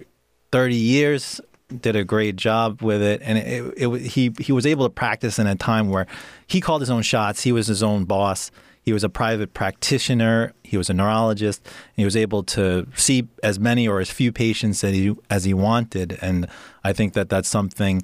[0.52, 1.40] 30 years,
[1.80, 4.90] did a great job with it, and it, it, it, he he was able to
[4.90, 6.06] practice in a time where
[6.46, 7.42] he called his own shots.
[7.42, 8.50] He was his own boss.
[8.84, 10.52] He was a private practitioner.
[10.64, 11.66] He was a neurologist.
[11.94, 15.54] he was able to see as many or as few patients as he, as he
[15.54, 16.18] wanted.
[16.20, 16.48] And
[16.82, 18.02] I think that that's something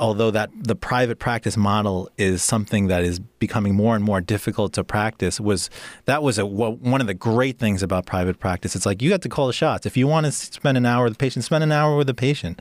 [0.00, 4.72] although that the private practice model is something that is becoming more and more difficult
[4.72, 5.70] to practice was
[6.06, 8.74] that was a, one of the great things about private practice.
[8.74, 9.86] It's like you have to call the shots.
[9.86, 12.14] If you want to spend an hour with the patient spend an hour with the
[12.14, 12.60] patient.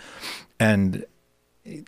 [0.60, 1.06] And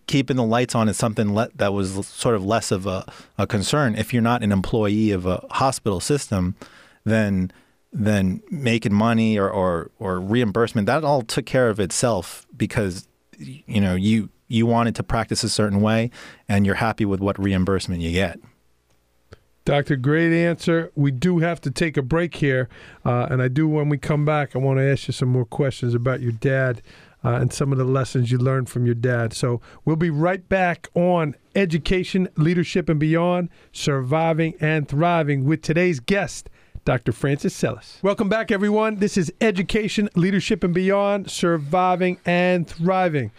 [0.07, 3.45] keeping the lights on is something le- that was sort of less of a, a
[3.45, 3.95] concern.
[3.95, 6.55] If you're not an employee of a hospital system
[7.03, 7.51] then
[7.93, 13.81] then making money or, or, or reimbursement that all took care of itself because you
[13.81, 16.11] know you you wanted to practice a certain way
[16.47, 18.39] and you're happy with what reimbursement you get.
[19.63, 20.91] Doctor, great answer.
[20.95, 22.67] We do have to take a break here.
[23.05, 25.45] Uh, and I do, when we come back, I want to ask you some more
[25.45, 26.81] questions about your dad
[27.23, 29.33] uh, and some of the lessons you learned from your dad.
[29.33, 35.99] So we'll be right back on Education, Leadership, and Beyond Surviving and Thriving with today's
[35.99, 36.49] guest.
[36.83, 37.11] Dr.
[37.11, 37.99] Francis Celis.
[38.01, 38.95] Welcome back, everyone.
[38.95, 43.31] This is Education, Leadership, and Beyond Surviving and Thriving.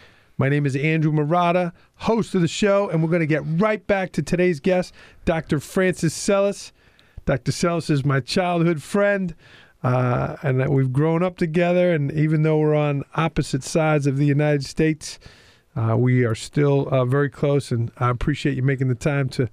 [0.43, 3.87] My name is Andrew Marotta, host of the show, and we're going to get right
[3.87, 5.61] back to today's guest, Dr.
[5.61, 6.73] Francis Celis.
[7.23, 7.53] Dr.
[7.53, 9.35] Celis is my childhood friend,
[9.83, 11.93] uh, and we've grown up together.
[11.93, 15.17] And even though we're on opposite sides of the United States,
[15.77, 17.71] uh, we are still uh, very close.
[17.71, 19.47] And I appreciate you making the time to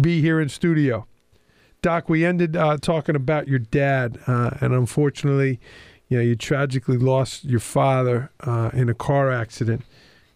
[0.00, 1.06] be here in studio.
[1.82, 5.60] Doc, we ended uh, talking about your dad, uh, and unfortunately,
[6.08, 9.82] you know, you tragically lost your father uh, in a car accident.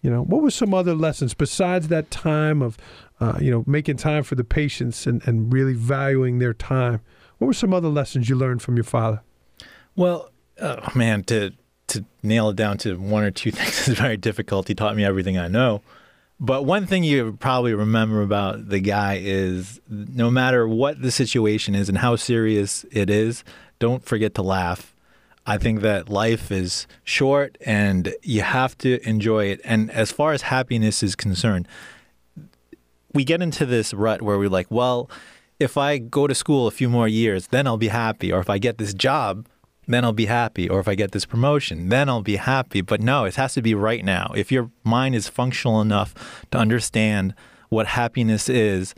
[0.07, 2.79] You know, what were some other lessons besides that time of,
[3.19, 7.01] uh, you know, making time for the patients and, and really valuing their time?
[7.39, 9.23] What were some other lessons you learned from your father?
[9.97, 10.31] Well,
[10.63, 11.55] oh man, to
[11.89, 14.69] to nail it down to one or two things is very difficult.
[14.69, 15.83] He taught me everything I know.
[16.39, 21.75] But one thing you probably remember about the guy is no matter what the situation
[21.75, 23.43] is and how serious it is,
[23.81, 24.95] don't forget to laugh
[25.47, 29.61] I think that life is short and you have to enjoy it.
[29.65, 31.69] And as far as happiness is concerned,
[33.15, 35.09] we get into this rut where we're like, well,
[35.61, 38.33] if I go to school a few more years, then I'll be happy.
[38.33, 39.47] Or if I get this job,
[39.87, 40.69] then I'll be happy.
[40.69, 42.81] Or if I get this promotion, then I'll be happy.
[42.81, 44.33] But no, it has to be right now.
[44.35, 46.13] If your mind is functional enough
[46.51, 47.35] to understand
[47.69, 48.95] what happiness is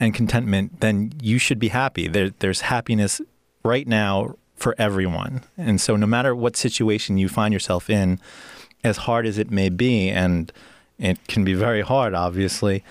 [0.00, 2.08] and contentment, then you should be happy.
[2.08, 3.20] There, there's happiness
[3.62, 5.42] right now for everyone.
[5.58, 8.20] And so, no matter what situation you find yourself in,
[8.84, 10.52] as hard as it may be, and
[10.98, 12.84] it can be very hard, obviously,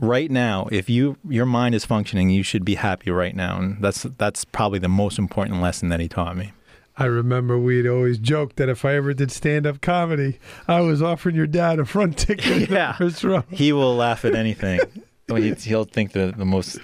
[0.00, 3.82] right now, if you your mind is functioning, you should be happy right now, and
[3.82, 6.52] that's that's probably the most important lesson that he taught me.
[6.96, 11.00] I remember we'd always joke that if I ever did stand up comedy, I was
[11.00, 12.92] offering your dad a front ticket Yeah.
[12.92, 13.44] the first row.
[13.50, 14.80] He will laugh at anything.
[15.30, 16.78] He- He'll think the the most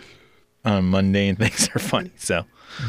[0.66, 2.10] um, mundane things are funny.
[2.16, 2.44] So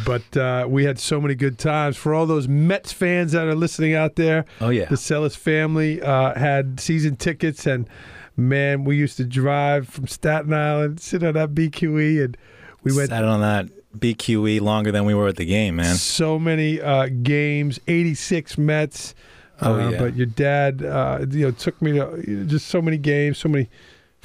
[0.05, 1.95] But uh, we had so many good times.
[1.95, 4.85] For all those Mets fans that are listening out there, Oh yeah.
[4.89, 7.87] the Sellis family uh, had season tickets, and
[8.35, 12.37] man, we used to drive from Staten Island, sit on that BQE, and
[12.83, 15.95] we went sat on that BQE longer than we were at the game, man.
[15.95, 17.79] so many uh, games.
[17.87, 19.15] Eighty six Mets.
[19.61, 19.97] Oh, uh, yeah.
[19.97, 23.69] But your dad, uh, you know, took me to just so many games, so many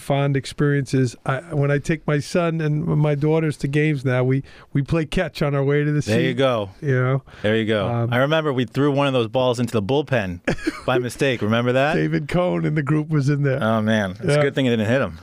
[0.02, 1.16] fond experiences.
[1.24, 5.04] I, when I take my son and my daughters to games now, we we play
[5.06, 6.26] catch on our way to the There seat.
[6.28, 6.70] you go.
[6.82, 7.88] You know, There you go.
[7.88, 10.40] Um, I remember we threw one of those balls into the bullpen
[10.86, 11.40] by mistake.
[11.40, 11.94] Remember that?
[11.94, 13.62] David Cone and the group was in there.
[13.62, 14.32] Oh man, it's Yeah.
[14.34, 15.20] a good thing it didn't hit him.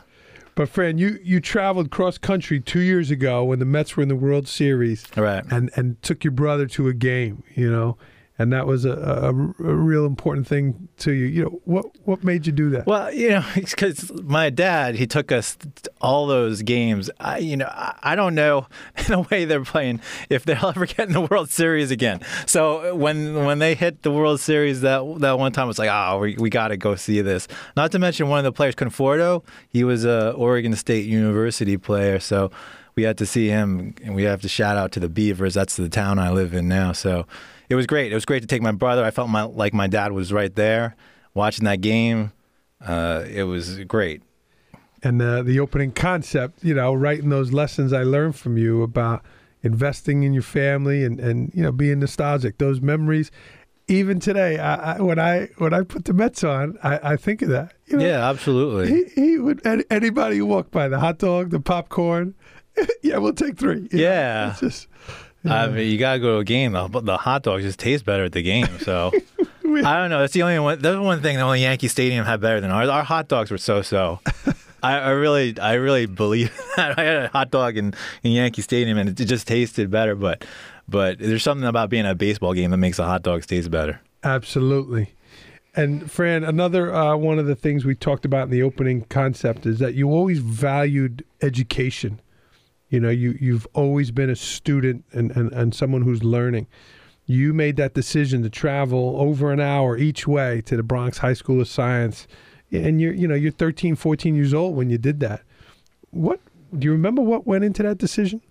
[0.55, 4.09] But Fran, you you traveled cross country two years ago when the Mets were in
[4.09, 5.43] the World Series, right.
[5.49, 7.43] and and took your brother to a game.
[7.55, 7.97] You know,
[8.39, 11.25] and that was a, a, a real important thing to you.
[11.25, 12.87] You know, what what made you do that?
[12.87, 15.57] Well, you know, because my dad, he took us
[15.99, 17.09] all those games.
[17.19, 18.67] I, you know, I, I don't know
[19.07, 19.99] in a way they're playing
[20.29, 22.21] if they'll ever get in the World Series again.
[22.45, 25.89] So uh, when when they hit the World Series that that one time, it's like,
[25.91, 27.49] oh, we, we got to go see this.
[27.75, 32.19] Not to mention one of the players, Conforto, he was a Oregon State University player,
[32.19, 32.51] so
[32.95, 35.53] we had to see him, and we have to shout out to the Beavers.
[35.53, 36.93] That's the town I live in now.
[36.93, 37.25] So
[37.69, 38.11] it was great.
[38.11, 39.03] It was great to take my brother.
[39.05, 40.95] I felt my like my dad was right there
[41.33, 42.31] watching that game.
[42.81, 44.21] Uh, it was great.
[45.03, 49.23] and uh, the opening concept, you know, writing those lessons I learned from you about
[49.63, 52.57] investing in your family and, and you know being nostalgic.
[52.57, 53.31] Those memories,
[53.87, 57.41] even today, I, I, when I when I put the Mets on, I, I think
[57.41, 57.73] of that.
[57.87, 58.87] You know, Yeah, absolutely.
[59.15, 62.33] he, he would an- anybody who walked by the hot dog, the popcorn.
[63.03, 63.81] yeah, we'll take three.
[63.81, 64.51] know, Yeah.
[64.51, 64.87] it's just
[65.45, 66.73] I mean, you gotta go to a game.
[66.73, 68.67] But the hot dogs just taste better at the game.
[68.79, 69.11] So
[69.65, 70.19] I don't know.
[70.19, 70.79] That's the only one.
[70.79, 72.89] That's one thing the only Yankee Stadium had better than ours.
[72.89, 74.19] Our hot dogs were so so.
[74.83, 76.97] I, I really, I really believe that.
[76.97, 80.15] I had a hot dog in, in Yankee Stadium and it just tasted better.
[80.15, 80.45] But,
[80.87, 83.69] but there's something about being at a baseball game that makes the hot dogs taste
[83.69, 83.99] better.
[84.23, 85.13] Absolutely.
[85.75, 89.65] And Fran, another uh, one of the things we talked about in the opening concept
[89.65, 92.19] is that you always valued education.
[92.89, 96.67] You know, you you've always been a student and, and, and someone who's learning.
[97.25, 101.33] You made that decision to travel over an hour each way to the Bronx High
[101.33, 102.27] School of Science.
[102.71, 105.43] And you're you know, you're 13, 14 years old when you did that.
[106.11, 106.39] What
[106.77, 108.41] do you remember what went into that decision?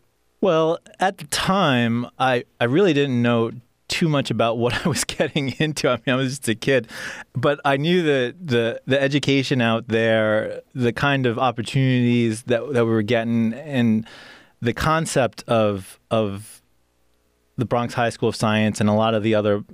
[0.41, 3.51] Well, at the time, I, I really didn't know
[3.99, 5.89] too much about what I was getting into.
[5.89, 6.87] I mean, I was just a kid,
[7.33, 12.85] but I knew that the the education out there, the kind of opportunities that that
[12.85, 14.07] we were getting, and
[14.61, 16.63] the concept of of
[17.57, 19.65] the Bronx High School of Science and a lot of the other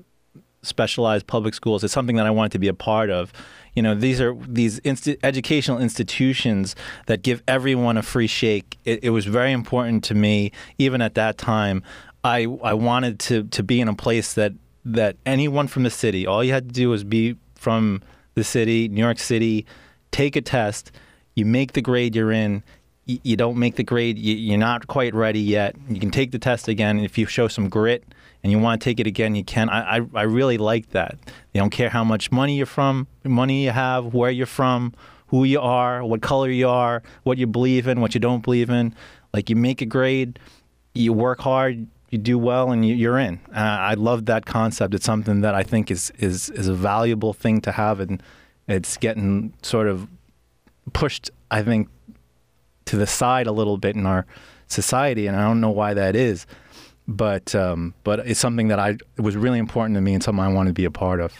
[0.62, 3.30] specialized public schools is something that I wanted to be a part of.
[3.74, 6.74] You know, these are these insti- educational institutions
[7.08, 8.78] that give everyone a free shake.
[8.86, 11.82] It, it was very important to me, even at that time.
[12.24, 16.26] I I wanted to to be in a place that that anyone from the city,
[16.26, 18.02] all you had to do was be from
[18.34, 19.64] the city, New York City,
[20.10, 20.90] take a test,
[21.34, 22.62] you make the grade you're in.
[23.06, 25.76] You, don't make the grade, you, you're not quite ready yet.
[25.90, 26.98] You can take the test again.
[26.98, 28.02] If you show some grit
[28.42, 29.68] and you want to take it again, you can.
[29.68, 31.18] I, I, I really like that.
[31.52, 34.94] They don't care how much money you're from, money you have, where you're from,
[35.26, 38.70] who you are, what color you are, what you believe in, what you don't believe
[38.70, 38.94] in.
[39.34, 40.38] Like you make a grade,
[40.94, 43.40] you work hard, you do well, and you, you're in.
[43.54, 44.94] Uh, I love that concept.
[44.94, 48.22] It's something that I think is is is a valuable thing to have, and
[48.68, 50.06] it's getting sort of
[50.92, 51.30] pushed.
[51.50, 51.88] I think
[52.86, 54.24] to the side a little bit in our
[54.68, 56.46] society, and I don't know why that is.
[57.08, 60.52] But um, but it's something that I was really important to me and something I
[60.52, 61.32] wanted to be a part of.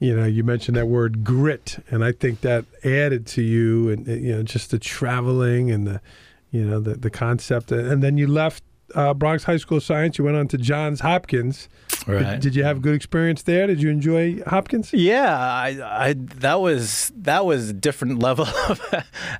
[0.00, 4.06] you know, you mentioned that word grit, and I think that added to you, and
[4.06, 6.00] you know, just the traveling and the,
[6.50, 10.18] you know, the the concept, and then you left uh, Bronx High School of Science.
[10.18, 11.68] You went on to Johns Hopkins.
[12.06, 12.32] Right.
[12.32, 13.66] Did, did you have a good experience there?
[13.66, 14.92] Did you enjoy Hopkins?
[14.92, 18.80] Yeah, I, I that was that was a different level of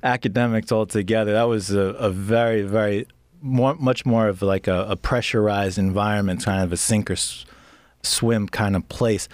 [0.03, 1.33] academics altogether.
[1.33, 3.07] That was a, a very very
[3.43, 7.45] more, much more of like a, a, pressurized environment, kind of a sink or s-
[8.01, 9.27] swim kind of place.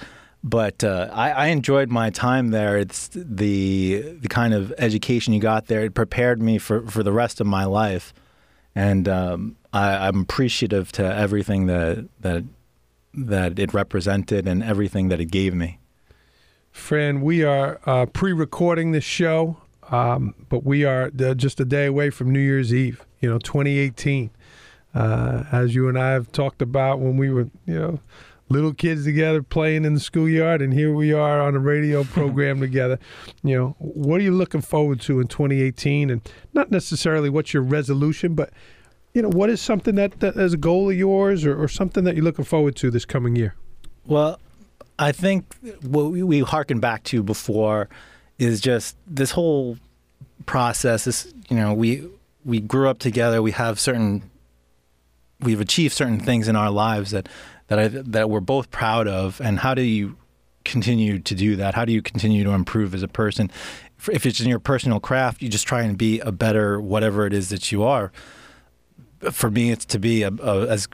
[0.44, 2.78] But uh, I, I, enjoyed my time there.
[2.78, 5.82] It's the the kind of education you got there.
[5.82, 8.14] It prepared me for, for the rest of my life,
[8.74, 12.44] and um, I, I'm appreciative to everything that that
[13.14, 15.80] that it represented and everything that it gave me.
[16.72, 19.58] Fran, we are uh, pre-recording this show,
[19.90, 23.06] um, but we are just a day away from New Year's Eve.
[23.20, 24.32] You know, 2018.
[24.96, 28.00] Uh, as you and I have talked about when we were, you know,
[28.50, 32.60] little kids together playing in the schoolyard, and here we are on a radio program
[32.60, 33.00] together.
[33.44, 36.10] You know, what are you looking forward to in 2018?
[36.10, 36.22] And
[36.54, 38.52] not necessarily what's your resolution, but
[39.14, 42.04] you know, what is something that, that is a goal of yours, or, or something
[42.04, 43.56] that you're looking forward to this coming year?
[44.06, 44.40] Well,
[44.98, 47.90] I think what we, we harken back to before
[48.38, 49.78] is just this whole
[50.46, 51.06] process.
[51.06, 52.08] This, you know, we
[52.46, 53.42] we grew up together.
[53.42, 54.30] We have certain,
[55.40, 57.30] we've achieved certain things in our lives that
[57.68, 59.40] that I, that we're both proud of.
[59.42, 60.18] And how do you
[60.66, 61.76] continue to do that?
[61.76, 63.52] How do you continue to improve as a person?
[64.12, 67.34] If it's in your personal craft, you just try and be a better whatever it
[67.34, 68.12] is that you are.
[69.32, 70.88] For me, it's to be a, a, as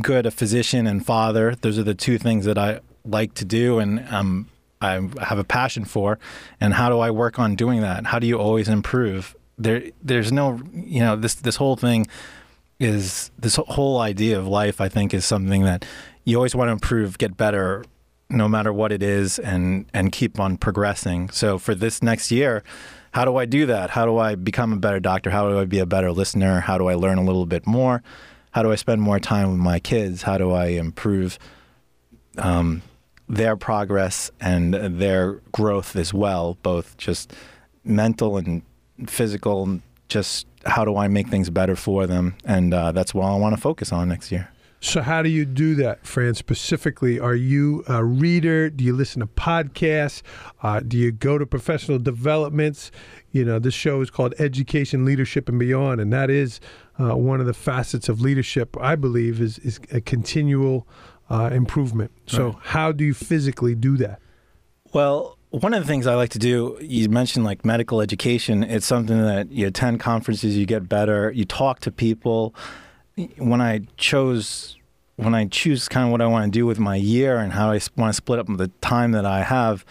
[0.00, 1.54] good a physician and father.
[1.60, 4.48] Those are the two things that I like to do, and um,
[4.80, 6.18] I have a passion for.
[6.60, 8.06] And how do I work on doing that?
[8.06, 9.36] How do you always improve?
[9.58, 12.06] There, there's no, you know, this this whole thing
[12.78, 14.80] is this whole idea of life.
[14.80, 15.84] I think is something that
[16.24, 17.84] you always want to improve, get better,
[18.28, 21.30] no matter what it is, and and keep on progressing.
[21.30, 22.62] So for this next year,
[23.16, 23.88] how do I do that?
[23.88, 25.30] How do I become a better doctor?
[25.30, 26.60] How do I be a better listener?
[26.60, 28.02] How do I learn a little bit more?
[28.50, 30.20] How do I spend more time with my kids?
[30.20, 31.38] How do I improve
[32.36, 32.82] um,
[33.26, 37.32] their progress and their growth as well, both just
[37.84, 38.60] mental and
[39.06, 39.80] physical?
[40.10, 42.36] Just how do I make things better for them?
[42.44, 44.50] And uh, that's what I want to focus on next year.
[44.86, 46.34] So, how do you do that, Fran?
[46.34, 48.70] Specifically, are you a reader?
[48.70, 50.22] Do you listen to podcasts?
[50.62, 52.92] Uh, do you go to professional developments?
[53.32, 56.60] You know, this show is called Education, Leadership, and Beyond, and that is
[57.00, 58.76] uh, one of the facets of leadership.
[58.80, 60.86] I believe is is a continual
[61.28, 62.12] uh, improvement.
[62.26, 62.56] So, right.
[62.62, 64.20] how do you physically do that?
[64.92, 68.62] Well, one of the things I like to do, you mentioned like medical education.
[68.62, 72.54] It's something that you attend conferences, you get better, you talk to people
[73.38, 74.76] when I chose
[75.16, 77.70] when I choose kind of what I want to do with my year and how
[77.70, 79.82] I want to split up the time that I have,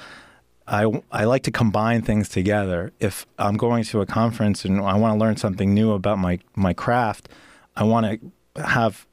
[0.67, 2.93] I, I like to combine things together.
[2.99, 6.39] If I'm going to a conference and I want to learn something new about my,
[6.55, 7.27] my craft,
[7.75, 8.21] I want
[8.55, 9.07] to have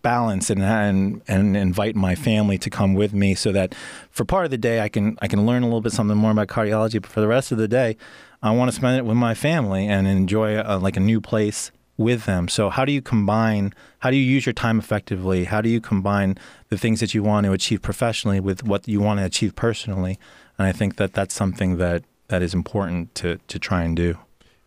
[0.00, 3.74] balance and, and and invite my family to come with me so that
[4.10, 6.30] for part of the day I can I can learn a little bit something more
[6.30, 7.96] about cardiology but for the rest of the day
[8.40, 11.72] I want to spend it with my family and enjoy a, like a new place
[11.96, 12.48] with them.
[12.48, 13.72] So how do you combine?
[14.00, 15.44] How do you use your time effectively?
[15.44, 19.00] How do you combine the things that you want to achieve professionally with what you
[19.00, 20.18] want to achieve personally?
[20.58, 24.18] And I think that that's something that that is important to to try and do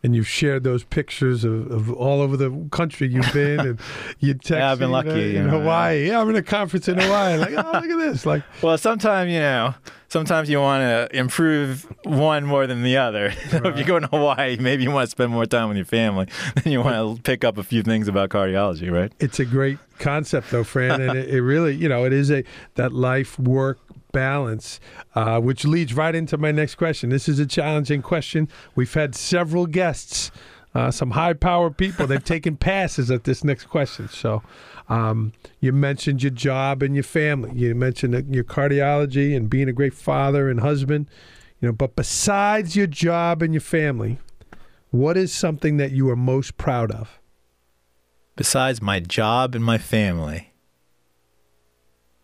[0.02, 3.80] and you've shared those pictures of, of all over the country you've been, and
[4.20, 6.08] you text yeah, I've been lucky in know, Hawaii.
[6.08, 7.38] Yeah, I'm in a conference in Hawaii.
[7.38, 8.26] Like, oh, look at this.
[8.26, 9.76] Like, well, sometimes you know,
[10.08, 13.34] sometimes you want to improve one more than the other.
[13.50, 13.66] Right.
[13.66, 16.28] if you go to Hawaii, maybe you want to spend more time with your family.
[16.56, 19.12] Then you want to pick up a few things about cardiology, right?
[19.20, 22.44] It's a great concept, though, Fran, and it, it really, you know, it is a
[22.76, 23.80] that life work
[24.12, 24.80] balance,
[25.16, 27.10] uh, which leads right into my next question.
[27.10, 28.48] This is a challenging question.
[28.76, 30.32] We've had several guests,
[30.76, 32.08] uh, some high power people.
[32.08, 34.10] They've taken passes at this next question.
[34.10, 34.44] So,
[34.90, 37.52] um, you mentioned your job and your family.
[37.54, 41.08] You mentioned your cardiology and being a great father and husband.
[41.62, 44.20] You know, but besides your job and your family,
[44.90, 47.20] what is something that you are most proud of?
[48.36, 50.54] Besides my job and my family,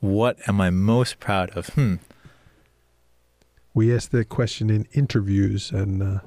[0.06, 1.68] what am I most proud of?
[1.70, 1.96] Hmm.
[3.74, 6.20] We asked that question in interviews, and uh,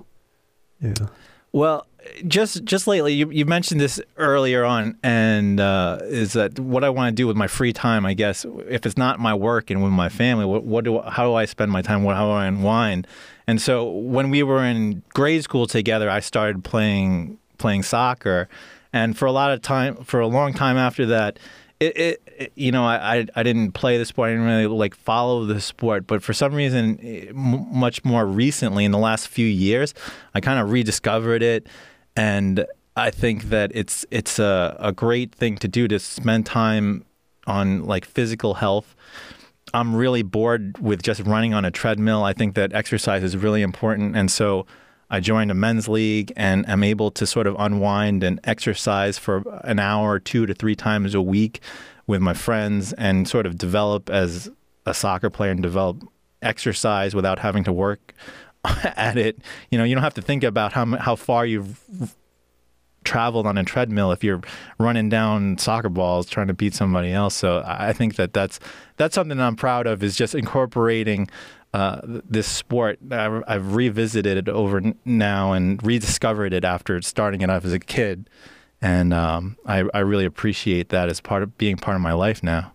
[0.80, 1.07] yeah.
[1.53, 1.86] Well,
[2.26, 6.90] just just lately, you, you mentioned this earlier on, and uh, is that what I
[6.90, 8.05] want to do with my free time?
[8.05, 11.24] I guess if it's not my work and with my family, what, what do how
[11.24, 12.03] do I spend my time?
[12.03, 13.07] What how do I unwind?
[13.46, 18.48] And so when we were in grade school together, I started playing playing soccer,
[18.92, 21.38] and for a lot of time, for a long time after that,
[21.80, 24.28] it, it, you know, I, I didn't play the sport.
[24.28, 28.84] I didn't really like follow the sport, but for some reason, eh, much more recently,
[28.84, 29.95] in the last few years,
[30.34, 31.66] I kind of rediscovered it,
[32.16, 32.64] and
[32.97, 37.05] I think that it's it's a, a great thing to do to spend time
[37.47, 38.95] on like physical health.
[39.74, 42.24] I'm really bored with just running on a treadmill.
[42.24, 44.66] I think that exercise is really important, and so
[45.11, 49.43] I joined a men's league and am able to sort of unwind and exercise for
[49.64, 51.61] an hour, two to three times a week
[52.09, 54.50] with my friends, and sort of develop as
[54.84, 56.02] a soccer player and develop
[56.42, 58.14] exercise without having to work
[58.64, 59.38] at it.
[59.70, 61.80] You know, you don't have to think about how how far you've
[63.04, 64.42] traveled on a treadmill if you're
[64.78, 67.34] running down soccer balls trying to beat somebody else.
[67.34, 68.61] So I think that that's
[68.96, 71.28] that's something that I'm proud of is just incorporating
[71.72, 72.98] uh, this sport.
[73.11, 78.28] I've revisited it over now and rediscovered it after starting it off as a kid,
[78.81, 82.43] and um, I, I really appreciate that as part of being part of my life
[82.43, 82.72] now.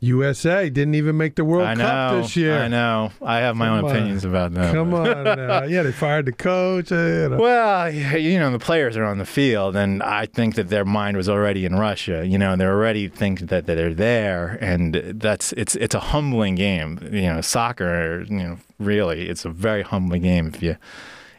[0.00, 2.58] USA didn't even make the World I Cup know, this year.
[2.58, 3.10] I know.
[3.22, 3.90] I have my Come own on.
[3.90, 4.74] opinions about that.
[4.74, 5.64] Come on, now.
[5.64, 6.90] yeah, they fired the coach.
[6.90, 6.96] you
[7.30, 7.38] know.
[7.38, 11.16] Well, you know, the players are on the field, and I think that their mind
[11.16, 12.26] was already in Russia.
[12.26, 16.56] You know, they already think that, that they're there, and that's it's it's a humbling
[16.56, 16.98] game.
[17.10, 18.24] You know, soccer.
[18.28, 20.76] You know, really, it's a very humbling game if you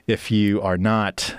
[0.08, 1.36] if you are not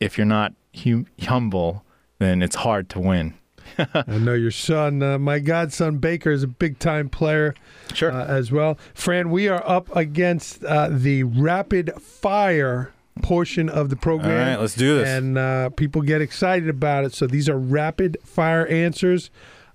[0.00, 1.84] if you're not hum- humble,
[2.18, 3.34] then it's hard to win.
[3.94, 7.54] I know your son, uh, my godson Baker, is a big time player
[7.94, 8.10] Sure.
[8.10, 8.78] uh, as well.
[8.94, 12.92] Fran, we are up against uh, the rapid fire
[13.22, 14.48] portion of the program.
[14.48, 15.08] right, let's do this.
[15.08, 17.12] and uh, people get excited about it.
[17.12, 19.30] So these are rapid fire answers,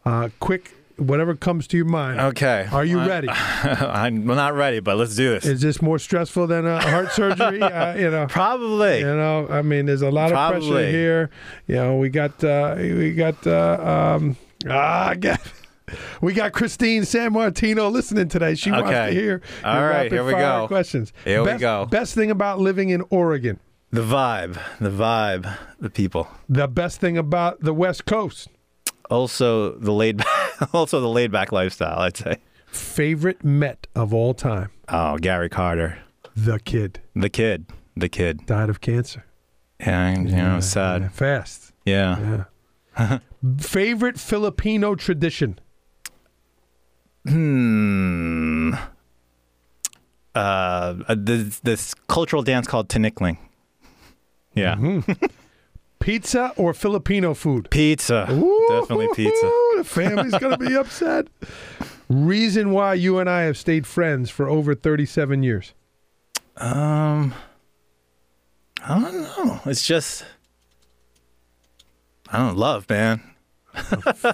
[0.06, 2.20] uh, quick, whatever comes to your mind.
[2.20, 2.68] okay.
[2.72, 3.28] Are you I- ready?
[3.30, 5.46] I'm not ready, but let's do this.
[5.46, 7.62] Is this more stressful than a heart surgery?
[7.62, 8.28] uh, you know.
[8.28, 9.00] Probably.
[9.00, 11.30] You know, I mean, there's a lot of pressure here.
[11.68, 14.38] You know, we got uh, we got uh, um,
[14.70, 15.42] ah, I got-
[16.22, 18.56] we got Christine San Martino listening today.
[18.56, 20.66] She wants to hear All right, here we go.
[20.68, 21.14] questions.
[21.24, 21.86] Here we go.
[21.86, 23.60] Best thing about living in Oregon.
[23.92, 26.28] the vibe, the vibe, the people.
[26.50, 28.48] The best thing about the West Coast.
[29.10, 30.22] Also the laid
[30.74, 32.38] also the laid back lifestyle i'd say
[32.68, 34.70] Favorite Met of all time.
[34.90, 35.98] oh gary carter
[36.36, 39.26] The kid the kid the kid died of cancer.
[39.80, 41.72] yeah you know Yeah, sad yeah, fast.
[41.86, 42.46] yeah,
[42.98, 43.20] Yeah.
[43.60, 45.60] Favorite Filipino tradition.
[47.28, 48.74] hmm
[50.36, 53.38] uh this, this cultural dance called tinikling
[54.56, 55.12] yeah Mm-hmm.
[56.04, 57.70] Pizza or Filipino food?
[57.70, 61.28] pizza Ooh, definitely pizza The family's gonna be upset.
[62.10, 65.74] Reason why you and I have stayed friends for over thirty-seven years.
[66.58, 67.34] um
[68.86, 70.26] i don't know it's just
[72.30, 73.22] i don't love man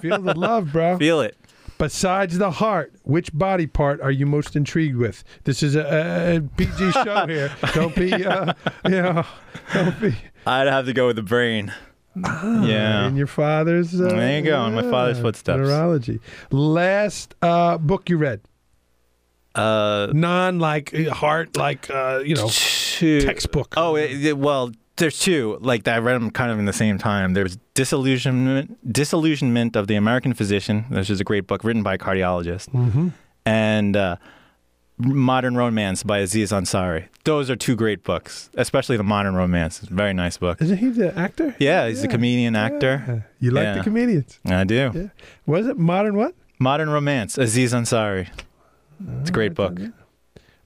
[0.02, 0.98] Feel the love, bro.
[1.06, 1.34] feel it
[1.80, 5.24] Besides the heart, which body part are you most intrigued with?
[5.44, 7.50] This is a, a, PG show here.
[7.72, 8.52] Don't be, uh,
[8.84, 9.24] you know,
[9.72, 10.14] don't be.
[10.46, 11.72] i'd have to go with the brain
[12.16, 13.98] yeah In your father's.
[13.98, 15.56] Uh, There you go, in my father's footsteps.
[15.58, 16.20] Neurology.
[16.50, 18.42] Last uh, book you read,
[19.54, 23.72] uh non like uh, heart, like uh, you know, two textbook.
[23.78, 24.70] Oh, it, it- well,
[25.00, 25.58] there's two.
[25.60, 27.34] Like I read them kind of in the same time.
[27.34, 30.84] There's disillusionment, disillusionment of the American physician.
[30.90, 33.08] This is a great book written by a cardiologist, Mm-hmm.
[33.44, 34.16] and uh,
[34.98, 37.08] Modern Romance by Aziz Ansari.
[37.24, 39.82] Those are two great books, especially the Modern Romance.
[39.82, 40.60] It's a very nice book.
[40.62, 41.56] Isn't he the actor?
[41.58, 43.02] Yeah, he's a comedian actor.
[43.08, 43.20] Yeah.
[43.40, 44.38] You like the comedians?
[44.44, 44.92] I do.
[44.94, 45.06] Yeah.
[45.46, 46.16] Was it modern?
[46.16, 46.34] What?
[46.58, 48.28] Modern Romance, Aziz Ansari.
[49.20, 49.78] It's a great book.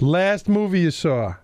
[0.01, 1.35] Last movie you saw?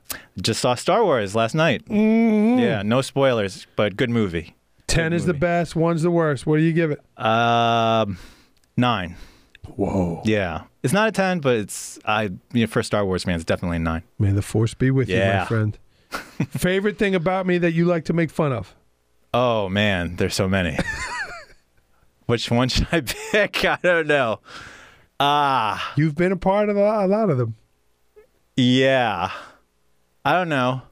[0.41, 1.85] Just saw Star Wars last night.
[1.87, 2.59] Mm-hmm.
[2.59, 4.55] Yeah, no spoilers, but good movie.
[4.87, 5.77] Ten Good is the best.
[5.77, 6.47] One's the worst.
[6.47, 7.01] What do you give it?
[7.23, 8.19] Um,
[8.77, 9.17] nine.
[9.77, 10.21] Whoa.
[10.25, 12.25] Yeah, it's not a ten, but it's I.
[12.53, 14.03] You know, for Star Wars man, it's definitely a nine.
[14.19, 15.79] May the force be with you, my friend.
[16.11, 18.75] Favorite thing about me that you like to make fun of?
[19.33, 20.77] Oh man, there's so many.
[22.27, 23.65] Which one should I pick?
[23.65, 24.41] I don't know.
[25.21, 27.55] Ah, You've been a part of a lot of them.
[28.61, 29.31] Yeah.
[30.25, 30.83] I don't know.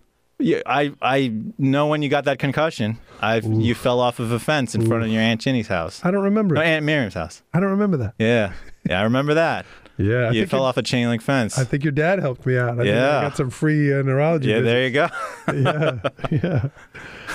[0.41, 2.99] Yeah, I I know when you got that concussion.
[3.21, 6.01] I you fell off of a fence in front of your aunt Ginny's house.
[6.05, 6.61] I don't remember No.
[6.61, 7.43] Aunt Miriam's house.
[7.53, 8.15] I don't remember that.
[8.19, 8.53] Yeah,
[8.89, 9.67] yeah, I remember that.
[10.01, 11.59] Yeah, I you fell off a chain link fence.
[11.59, 12.69] I think your dad helped me out.
[12.69, 13.21] I think I Yeah.
[13.23, 14.49] got some free uh, neurology.
[14.51, 14.73] yeah, visits.
[14.73, 16.01] there you go.
[16.31, 16.71] yeah,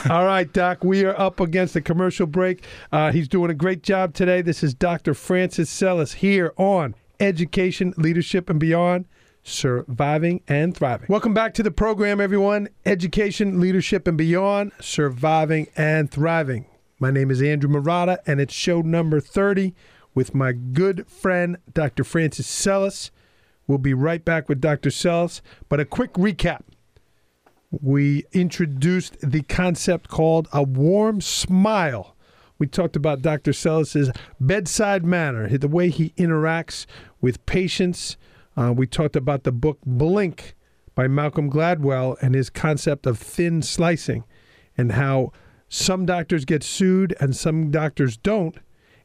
[0.06, 0.10] yeah.
[0.10, 2.64] All right, Doc, we are up against a commercial break.
[2.90, 4.42] Uh, he's doing a great job today.
[4.42, 5.14] This is Dr.
[5.14, 9.08] Francis Sellis here on Education, Leadership, and Beyond.
[9.44, 11.08] Surviving and thriving.
[11.10, 12.70] Welcome back to the program, everyone.
[12.86, 14.72] Education, leadership, and beyond.
[14.80, 16.66] Surviving and thriving.
[17.00, 19.74] My name is Andrew Marotta, and it's show number 30
[20.16, 22.04] with my good friend, Dr.
[22.04, 23.12] Francis Sellis.
[23.68, 24.90] We'll be right back with Dr.
[24.90, 26.62] Sellis, but a quick recap
[27.82, 32.16] we introduced the concept called a warm smile.
[32.60, 33.52] We talked about Dr.
[33.52, 36.86] Sellis's bedside manner, the way he interacts
[37.20, 38.16] with patients.
[38.56, 40.56] Uh, we talked about the book Blink
[40.96, 44.24] by Malcolm Gladwell and his concept of thin slicing
[44.78, 45.32] and how
[45.70, 48.58] some doctors get sued and some doctors don't.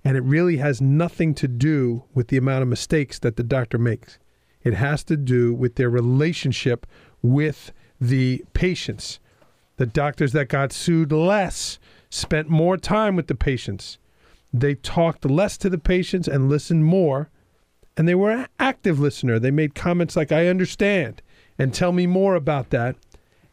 [0.05, 3.79] And it really has nothing to do with the amount of mistakes that the doctor
[3.79, 4.19] makes.
[4.63, 6.87] It has to do with their relationship
[7.23, 9.19] with the patients.
[9.77, 11.79] The doctors that got sued less
[12.11, 13.99] spent more time with the patients.
[14.53, 17.31] They talked less to the patients and listened more.
[17.99, 19.41] And they were an active listener.
[19.41, 21.21] They made comments like, I understand,
[21.59, 22.95] and tell me more about that.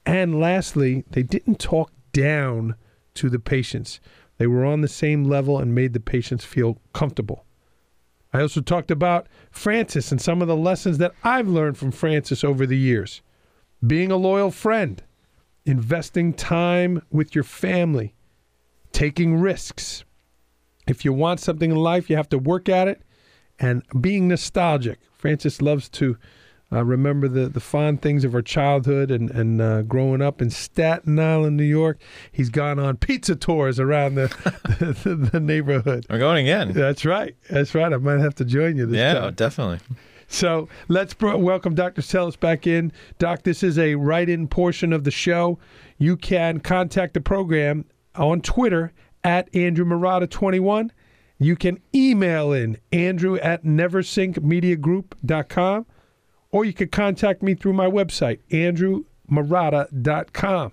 [0.05, 2.75] And lastly, they didn't talk down
[3.15, 3.99] to the patients.
[4.37, 7.43] They were on the same level and made the patients feel comfortable.
[8.33, 12.43] I also talked about Francis and some of the lessons that I've learned from Francis
[12.43, 13.23] over the years.
[13.85, 15.01] Being a loyal friend,
[15.65, 18.13] investing time with your family,
[18.91, 20.03] taking risks.
[20.87, 23.01] If you want something in life, you have to work at it
[23.60, 24.99] and being nostalgic.
[25.18, 26.18] Francis loves to
[26.72, 30.49] uh, remember the, the fond things of our childhood and, and uh, growing up in
[30.49, 31.99] Staten Island, New York.
[32.32, 34.28] He's gone on pizza tours around the,
[35.03, 36.06] the, the, neighborhood.
[36.10, 36.74] We're going again.
[36.74, 37.36] That's right.
[37.49, 37.93] That's right.
[37.93, 39.24] I might have to join you this yeah, time.
[39.24, 39.80] Yeah, definitely.
[40.28, 42.01] So let's br- welcome Dr.
[42.01, 42.91] Sellis back in.
[43.20, 45.60] Doc, this is a write in portion of the show.
[45.97, 47.86] You can contact the program
[48.16, 48.91] on Twitter
[49.24, 50.89] at Andrew Marotta21.
[51.38, 55.86] You can email in andrew at neversinkmediagroup.com
[56.51, 60.71] or you could contact me through my website, andrewmarotta.com.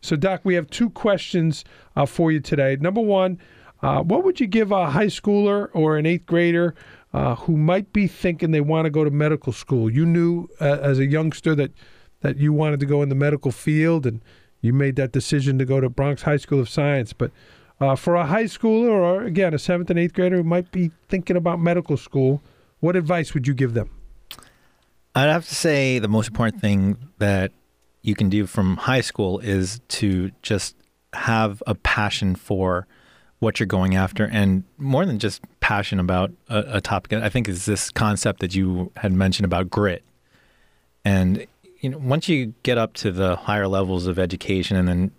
[0.00, 1.64] So, Doc, we have two questions
[1.94, 2.76] uh, for you today.
[2.80, 3.38] Number one,
[3.82, 6.74] uh, what would you give a high schooler or an eighth grader
[7.12, 9.90] uh, who might be thinking they want to go to medical school?
[9.90, 11.72] You knew uh, as a youngster that,
[12.20, 14.22] that you wanted to go in the medical field and
[14.62, 17.12] you made that decision to go to Bronx High School of Science.
[17.12, 17.32] But
[17.82, 20.90] uh, for a high schooler or, again, a seventh and eighth grader who might be
[21.08, 22.42] thinking about medical school,
[22.80, 23.90] what advice would you give them?
[25.14, 27.52] I'd have to say the most important thing that
[28.02, 30.76] you can do from high school is to just
[31.12, 32.86] have a passion for
[33.38, 37.48] what you're going after and more than just passion about a, a topic i think
[37.48, 40.04] is this concept that you had mentioned about grit
[41.04, 41.44] and
[41.80, 45.10] you know once you get up to the higher levels of education and then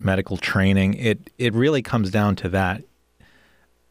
[0.00, 2.82] medical training it it really comes down to that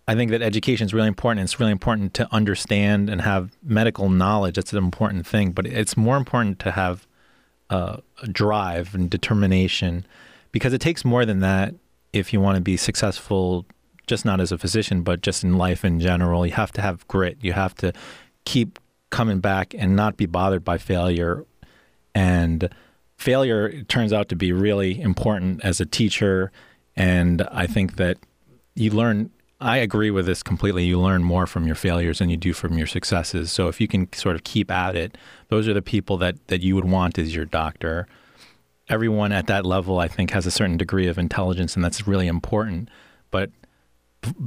[0.09, 1.43] I think that education is really important.
[1.43, 4.55] It's really important to understand and have medical knowledge.
[4.55, 7.05] That's an important thing, but it's more important to have
[7.69, 10.07] uh, a drive and determination
[10.51, 11.75] because it takes more than that
[12.11, 13.67] if you want to be successful,
[14.07, 16.43] just not as a physician, but just in life in general.
[16.43, 17.37] You have to have grit.
[17.41, 17.93] You have to
[18.45, 18.79] keep
[19.11, 21.45] coming back and not be bothered by failure.
[22.15, 22.67] And
[23.19, 26.51] failure turns out to be really important as a teacher.
[26.95, 28.17] And I think that
[28.75, 29.29] you learn
[29.61, 30.85] I agree with this completely.
[30.85, 33.51] You learn more from your failures than you do from your successes.
[33.51, 35.17] So if you can sort of keep at it,
[35.49, 38.07] those are the people that that you would want as your doctor.
[38.87, 42.27] Everyone at that level, I think, has a certain degree of intelligence, and that's really
[42.27, 42.89] important.
[43.31, 43.51] But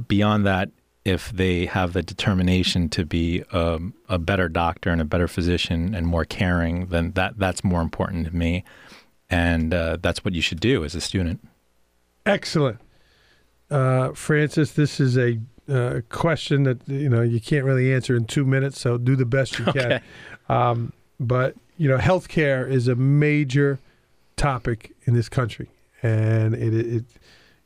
[0.07, 0.69] beyond that,
[1.05, 5.93] if they have the determination to be um, a better doctor and a better physician
[5.93, 8.63] and more caring, then that that's more important to me,
[9.29, 11.45] and uh, that's what you should do as a student.
[12.25, 12.79] Excellent
[13.73, 18.25] uh, Francis, this is a uh, question that you know you can't really answer in
[18.25, 19.99] two minutes, so do the best you okay.
[20.47, 20.55] can.
[20.55, 23.79] Um, but you know, healthcare is a major
[24.35, 25.69] topic in this country,
[26.03, 27.03] and it, it,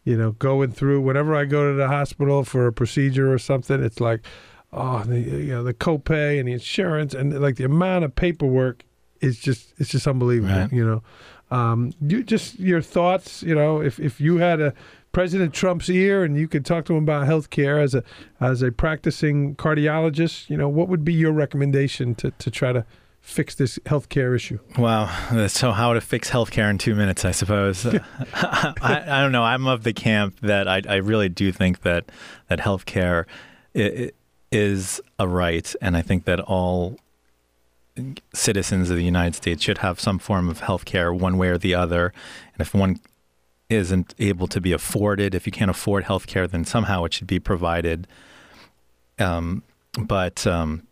[0.07, 3.83] you know, going through whenever I go to the hospital for a procedure or something,
[3.83, 4.25] it's like,
[4.71, 8.85] oh, the, you know, the copay and the insurance and like the amount of paperwork
[9.19, 10.55] is just it's just unbelievable.
[10.55, 10.71] Right.
[10.71, 11.03] You know,
[11.51, 13.43] um, you just your thoughts.
[13.43, 14.73] You know, if if you had a
[15.11, 18.01] President Trump's ear and you could talk to him about health care as a
[18.39, 22.85] as a practicing cardiologist, you know, what would be your recommendation to, to try to
[23.27, 24.59] fix this healthcare issue?
[24.77, 25.07] Wow.
[25.47, 27.85] So, how to fix healthcare in two minutes, I suppose.
[28.33, 29.43] I, I, don't know.
[29.43, 32.11] I'm of the camp that I, I really do think that,
[32.47, 33.25] that healthcare
[34.51, 35.75] is a right.
[35.81, 36.97] And I think that all
[38.33, 41.75] citizens of the United States should have some form of healthcare one way or the
[41.75, 42.13] other.
[42.53, 42.99] And if one
[43.69, 45.35] isn't able to be afforded.
[45.35, 48.07] If you can't afford healthcare, then somehow it should be provided.
[49.19, 49.63] Um,
[49.99, 50.86] but um,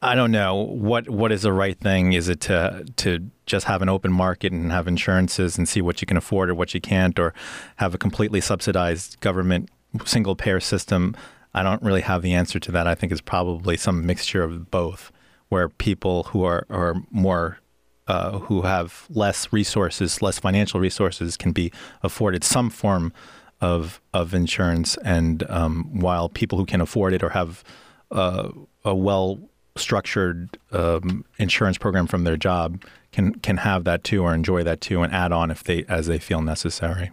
[0.00, 2.12] I don't know what what is the right thing.
[2.12, 6.00] Is it to to just have an open market and have insurances and see what
[6.00, 7.34] you can afford or what you can't, or
[7.76, 9.70] have a completely subsidized government
[10.04, 11.16] single payer system?
[11.52, 12.86] I don't really have the answer to that.
[12.86, 15.10] I think it's probably some mixture of both,
[15.48, 17.58] where people who are are more
[18.06, 21.72] uh, who have less resources, less financial resources, can be
[22.04, 23.12] afforded some form
[23.60, 27.64] of of insurance, and um, while people who can afford it or have
[28.12, 28.50] uh,
[28.84, 29.40] a well
[29.80, 34.80] structured um, insurance program from their job can can have that too or enjoy that
[34.80, 37.10] too and add on if they as they feel necessary.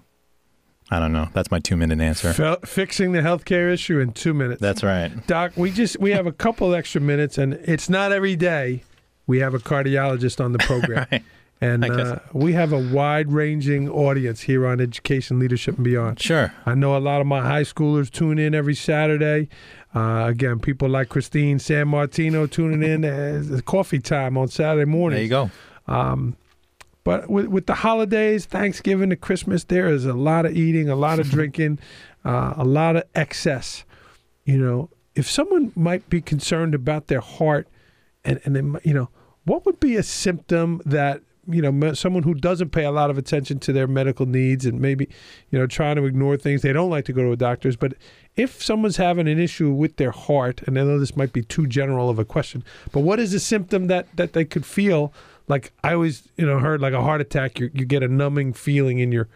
[0.92, 1.30] I don't know.
[1.34, 2.32] That's my two minute answer.
[2.34, 4.62] Fel- fixing the healthcare issue in two minutes.
[4.62, 5.26] That's right.
[5.26, 8.84] Doc, we just we have a couple extra minutes, and it's not every day
[9.26, 11.08] we have a cardiologist on the program.
[11.12, 11.24] Right.
[11.62, 16.20] And uh, we have a wide ranging audience here on Education, Leadership, and Beyond.
[16.20, 16.54] Sure.
[16.66, 19.48] I know a lot of my high schoolers tune in every Saturday.
[19.96, 25.16] Uh, again, people like Christine San Martino tuning in as coffee time on Saturday morning.
[25.16, 25.52] There you go.
[25.88, 26.36] Um,
[27.06, 30.96] but with, with the holidays, Thanksgiving to Christmas, there is a lot of eating, a
[30.96, 31.80] lot of drinking,
[32.26, 33.86] uh, a lot of excess.
[34.44, 37.68] You know, if someone might be concerned about their heart,
[38.26, 39.10] and and they, you know,
[39.46, 43.18] what would be a symptom that you know someone who doesn't pay a lot of
[43.18, 45.08] attention to their medical needs and maybe
[45.52, 47.94] you know trying to ignore things they don't like to go to a doctor's, but
[48.38, 51.68] if someone's having an issue with their heart, and I know this might be too
[51.68, 55.14] general of a question, but what is a symptom that that they could feel?
[55.48, 58.54] Like I always, you know, heard like a heart attack, you you get a numbing
[58.54, 59.28] feeling in your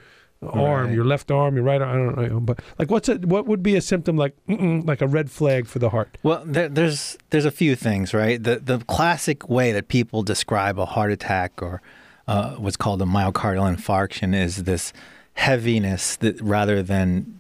[0.42, 0.96] arm, Right.
[0.96, 2.10] your left arm, your right arm.
[2.18, 3.26] I don't know, but like what's it?
[3.26, 6.18] What would be a symptom like like a red flag for the heart?
[6.24, 8.42] Well, there, there's there's a few things, right?
[8.42, 11.82] The the classic way that people describe a heart attack or
[12.28, 14.94] uh, what's called a myocardial infarction is this
[15.34, 17.39] heaviness that rather than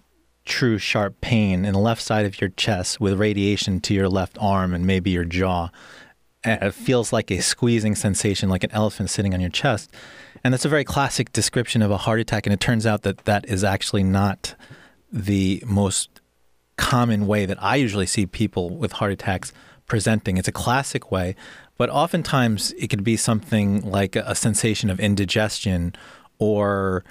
[0.50, 4.38] true sharp pain in the left side of your chest with radiation to your left
[4.42, 5.70] arm and maybe your jaw.
[6.44, 9.94] And It feels like a squeezing sensation, like an elephant sitting on your chest.
[10.44, 12.46] And that's a very classic description of a heart attack.
[12.46, 14.56] And it turns out that that is actually not
[15.12, 16.20] the most
[16.78, 19.54] common way that I usually see people with heart attacks
[19.86, 20.38] presenting.
[20.38, 21.36] It's a classic way,
[21.78, 25.94] but oftentimes it could be something like a, a sensation of indigestion
[26.38, 27.04] or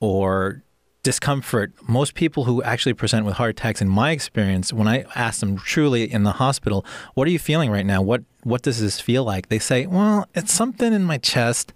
[0.00, 0.62] or
[1.04, 1.72] discomfort.
[1.86, 5.56] Most people who actually present with heart attacks, in my experience, when I ask them
[5.56, 6.84] truly in the hospital,
[7.14, 8.02] "What are you feeling right now?
[8.02, 11.72] What what does this feel like?" They say, "Well, it's something in my chest."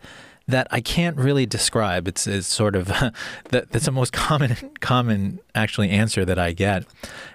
[0.51, 2.09] That I can't really describe.
[2.09, 2.87] It's, it's sort of
[3.51, 6.87] that, that's the most common common actually answer that I get.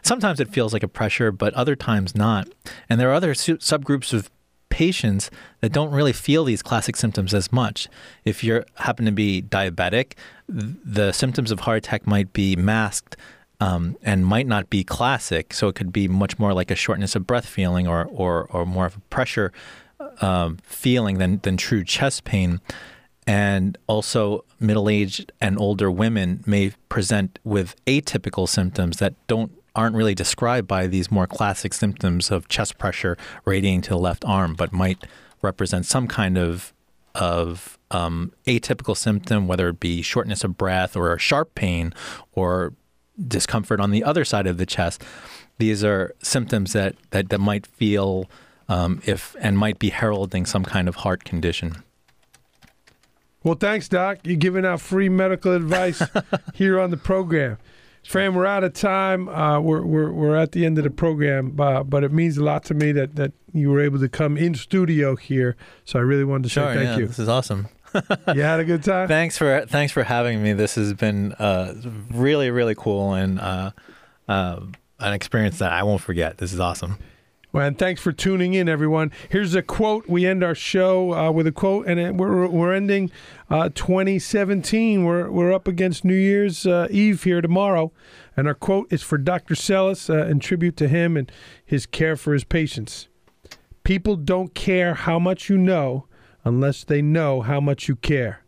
[0.02, 2.48] Sometimes it feels like a pressure, but other times not.
[2.90, 4.32] And there are other su- subgroups of
[4.74, 5.30] patients
[5.62, 7.88] that don't really feel these classic symptoms as much.
[8.26, 10.14] If you happen to be diabetic,
[10.50, 13.16] the symptoms of heart attack might be masked
[13.60, 15.54] um, and might not be classic.
[15.54, 18.66] So it could be much more like a shortness of breath feeling or, or, or
[18.66, 19.54] more of a pressure
[20.22, 22.60] um, feeling than, than true chest pain.
[23.28, 29.96] And also, middle aged and older women may present with atypical symptoms that don't aren't
[29.96, 34.54] really described by these more classic symptoms of chest pressure radiating to the left arm,
[34.54, 35.06] but might
[35.42, 36.74] represent some kind of
[37.16, 41.94] of um, atypical symptom, whether it be shortness of breath or sharp pain
[42.34, 42.74] or
[43.28, 45.04] discomfort on the other side of the chest.
[45.60, 48.30] These are symptoms that that, that might feel
[48.68, 51.84] um, if and might be heralding some kind of heart condition.
[53.44, 54.20] Well, thanks, Doc.
[54.24, 56.02] You're giving out free medical advice
[56.54, 57.58] here on the program.
[58.08, 59.30] Fran, we're out of time.
[59.30, 62.44] Uh, we're, we're, we're at the end of the program, uh, but it means a
[62.44, 65.56] lot to me that, that you were able to come in studio here.
[65.86, 67.08] So I really wanted to say thank yeah, you.
[67.08, 67.70] This is awesome.
[68.34, 69.08] You had a good time?
[69.20, 70.54] Thanks for thanks for having me.
[70.54, 71.76] This has been uh,
[72.10, 73.72] really really cool and uh,
[74.28, 74.62] uh,
[75.00, 76.40] an experience that I won't forget.
[76.40, 76.98] This is awesome.
[77.54, 79.12] Well, and thanks for tuning in, everyone.
[79.30, 80.10] Here's a quote.
[80.10, 83.12] We end our show uh, with a quote, and it, we're, we're ending
[83.48, 85.06] uh, 2017.
[85.06, 87.92] We're, we're up against New Year's uh, Eve here tomorrow.
[88.36, 89.54] And our quote is for Dr.
[89.54, 91.32] Sellis uh, in tribute to him and
[91.64, 93.08] his care for his patients.
[93.84, 96.08] People don't care how much you know
[96.44, 98.44] unless they know how much you care.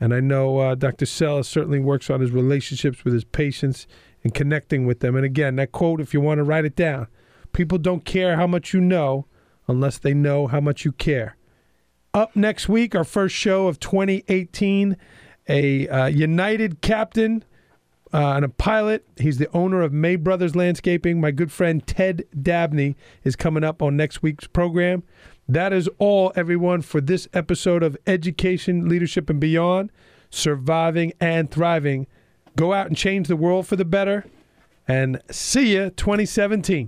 [0.00, 1.04] And I know uh, Dr.
[1.04, 3.86] Sellis certainly works on his relationships with his patients
[4.24, 5.14] and connecting with them.
[5.14, 7.06] And again, that quote, if you want to write it down,
[7.52, 9.26] People don't care how much you know
[9.68, 11.36] unless they know how much you care.
[12.12, 14.96] Up next week, our first show of 2018,
[15.48, 17.44] a uh, United captain
[18.12, 19.06] uh, and a pilot.
[19.16, 21.20] He's the owner of May Brothers Landscaping.
[21.20, 25.04] My good friend Ted Dabney is coming up on next week's program.
[25.48, 29.90] That is all, everyone, for this episode of Education, Leadership, and Beyond
[30.30, 32.06] Surviving and Thriving.
[32.56, 34.24] Go out and change the world for the better.
[34.86, 36.78] And see you 2017.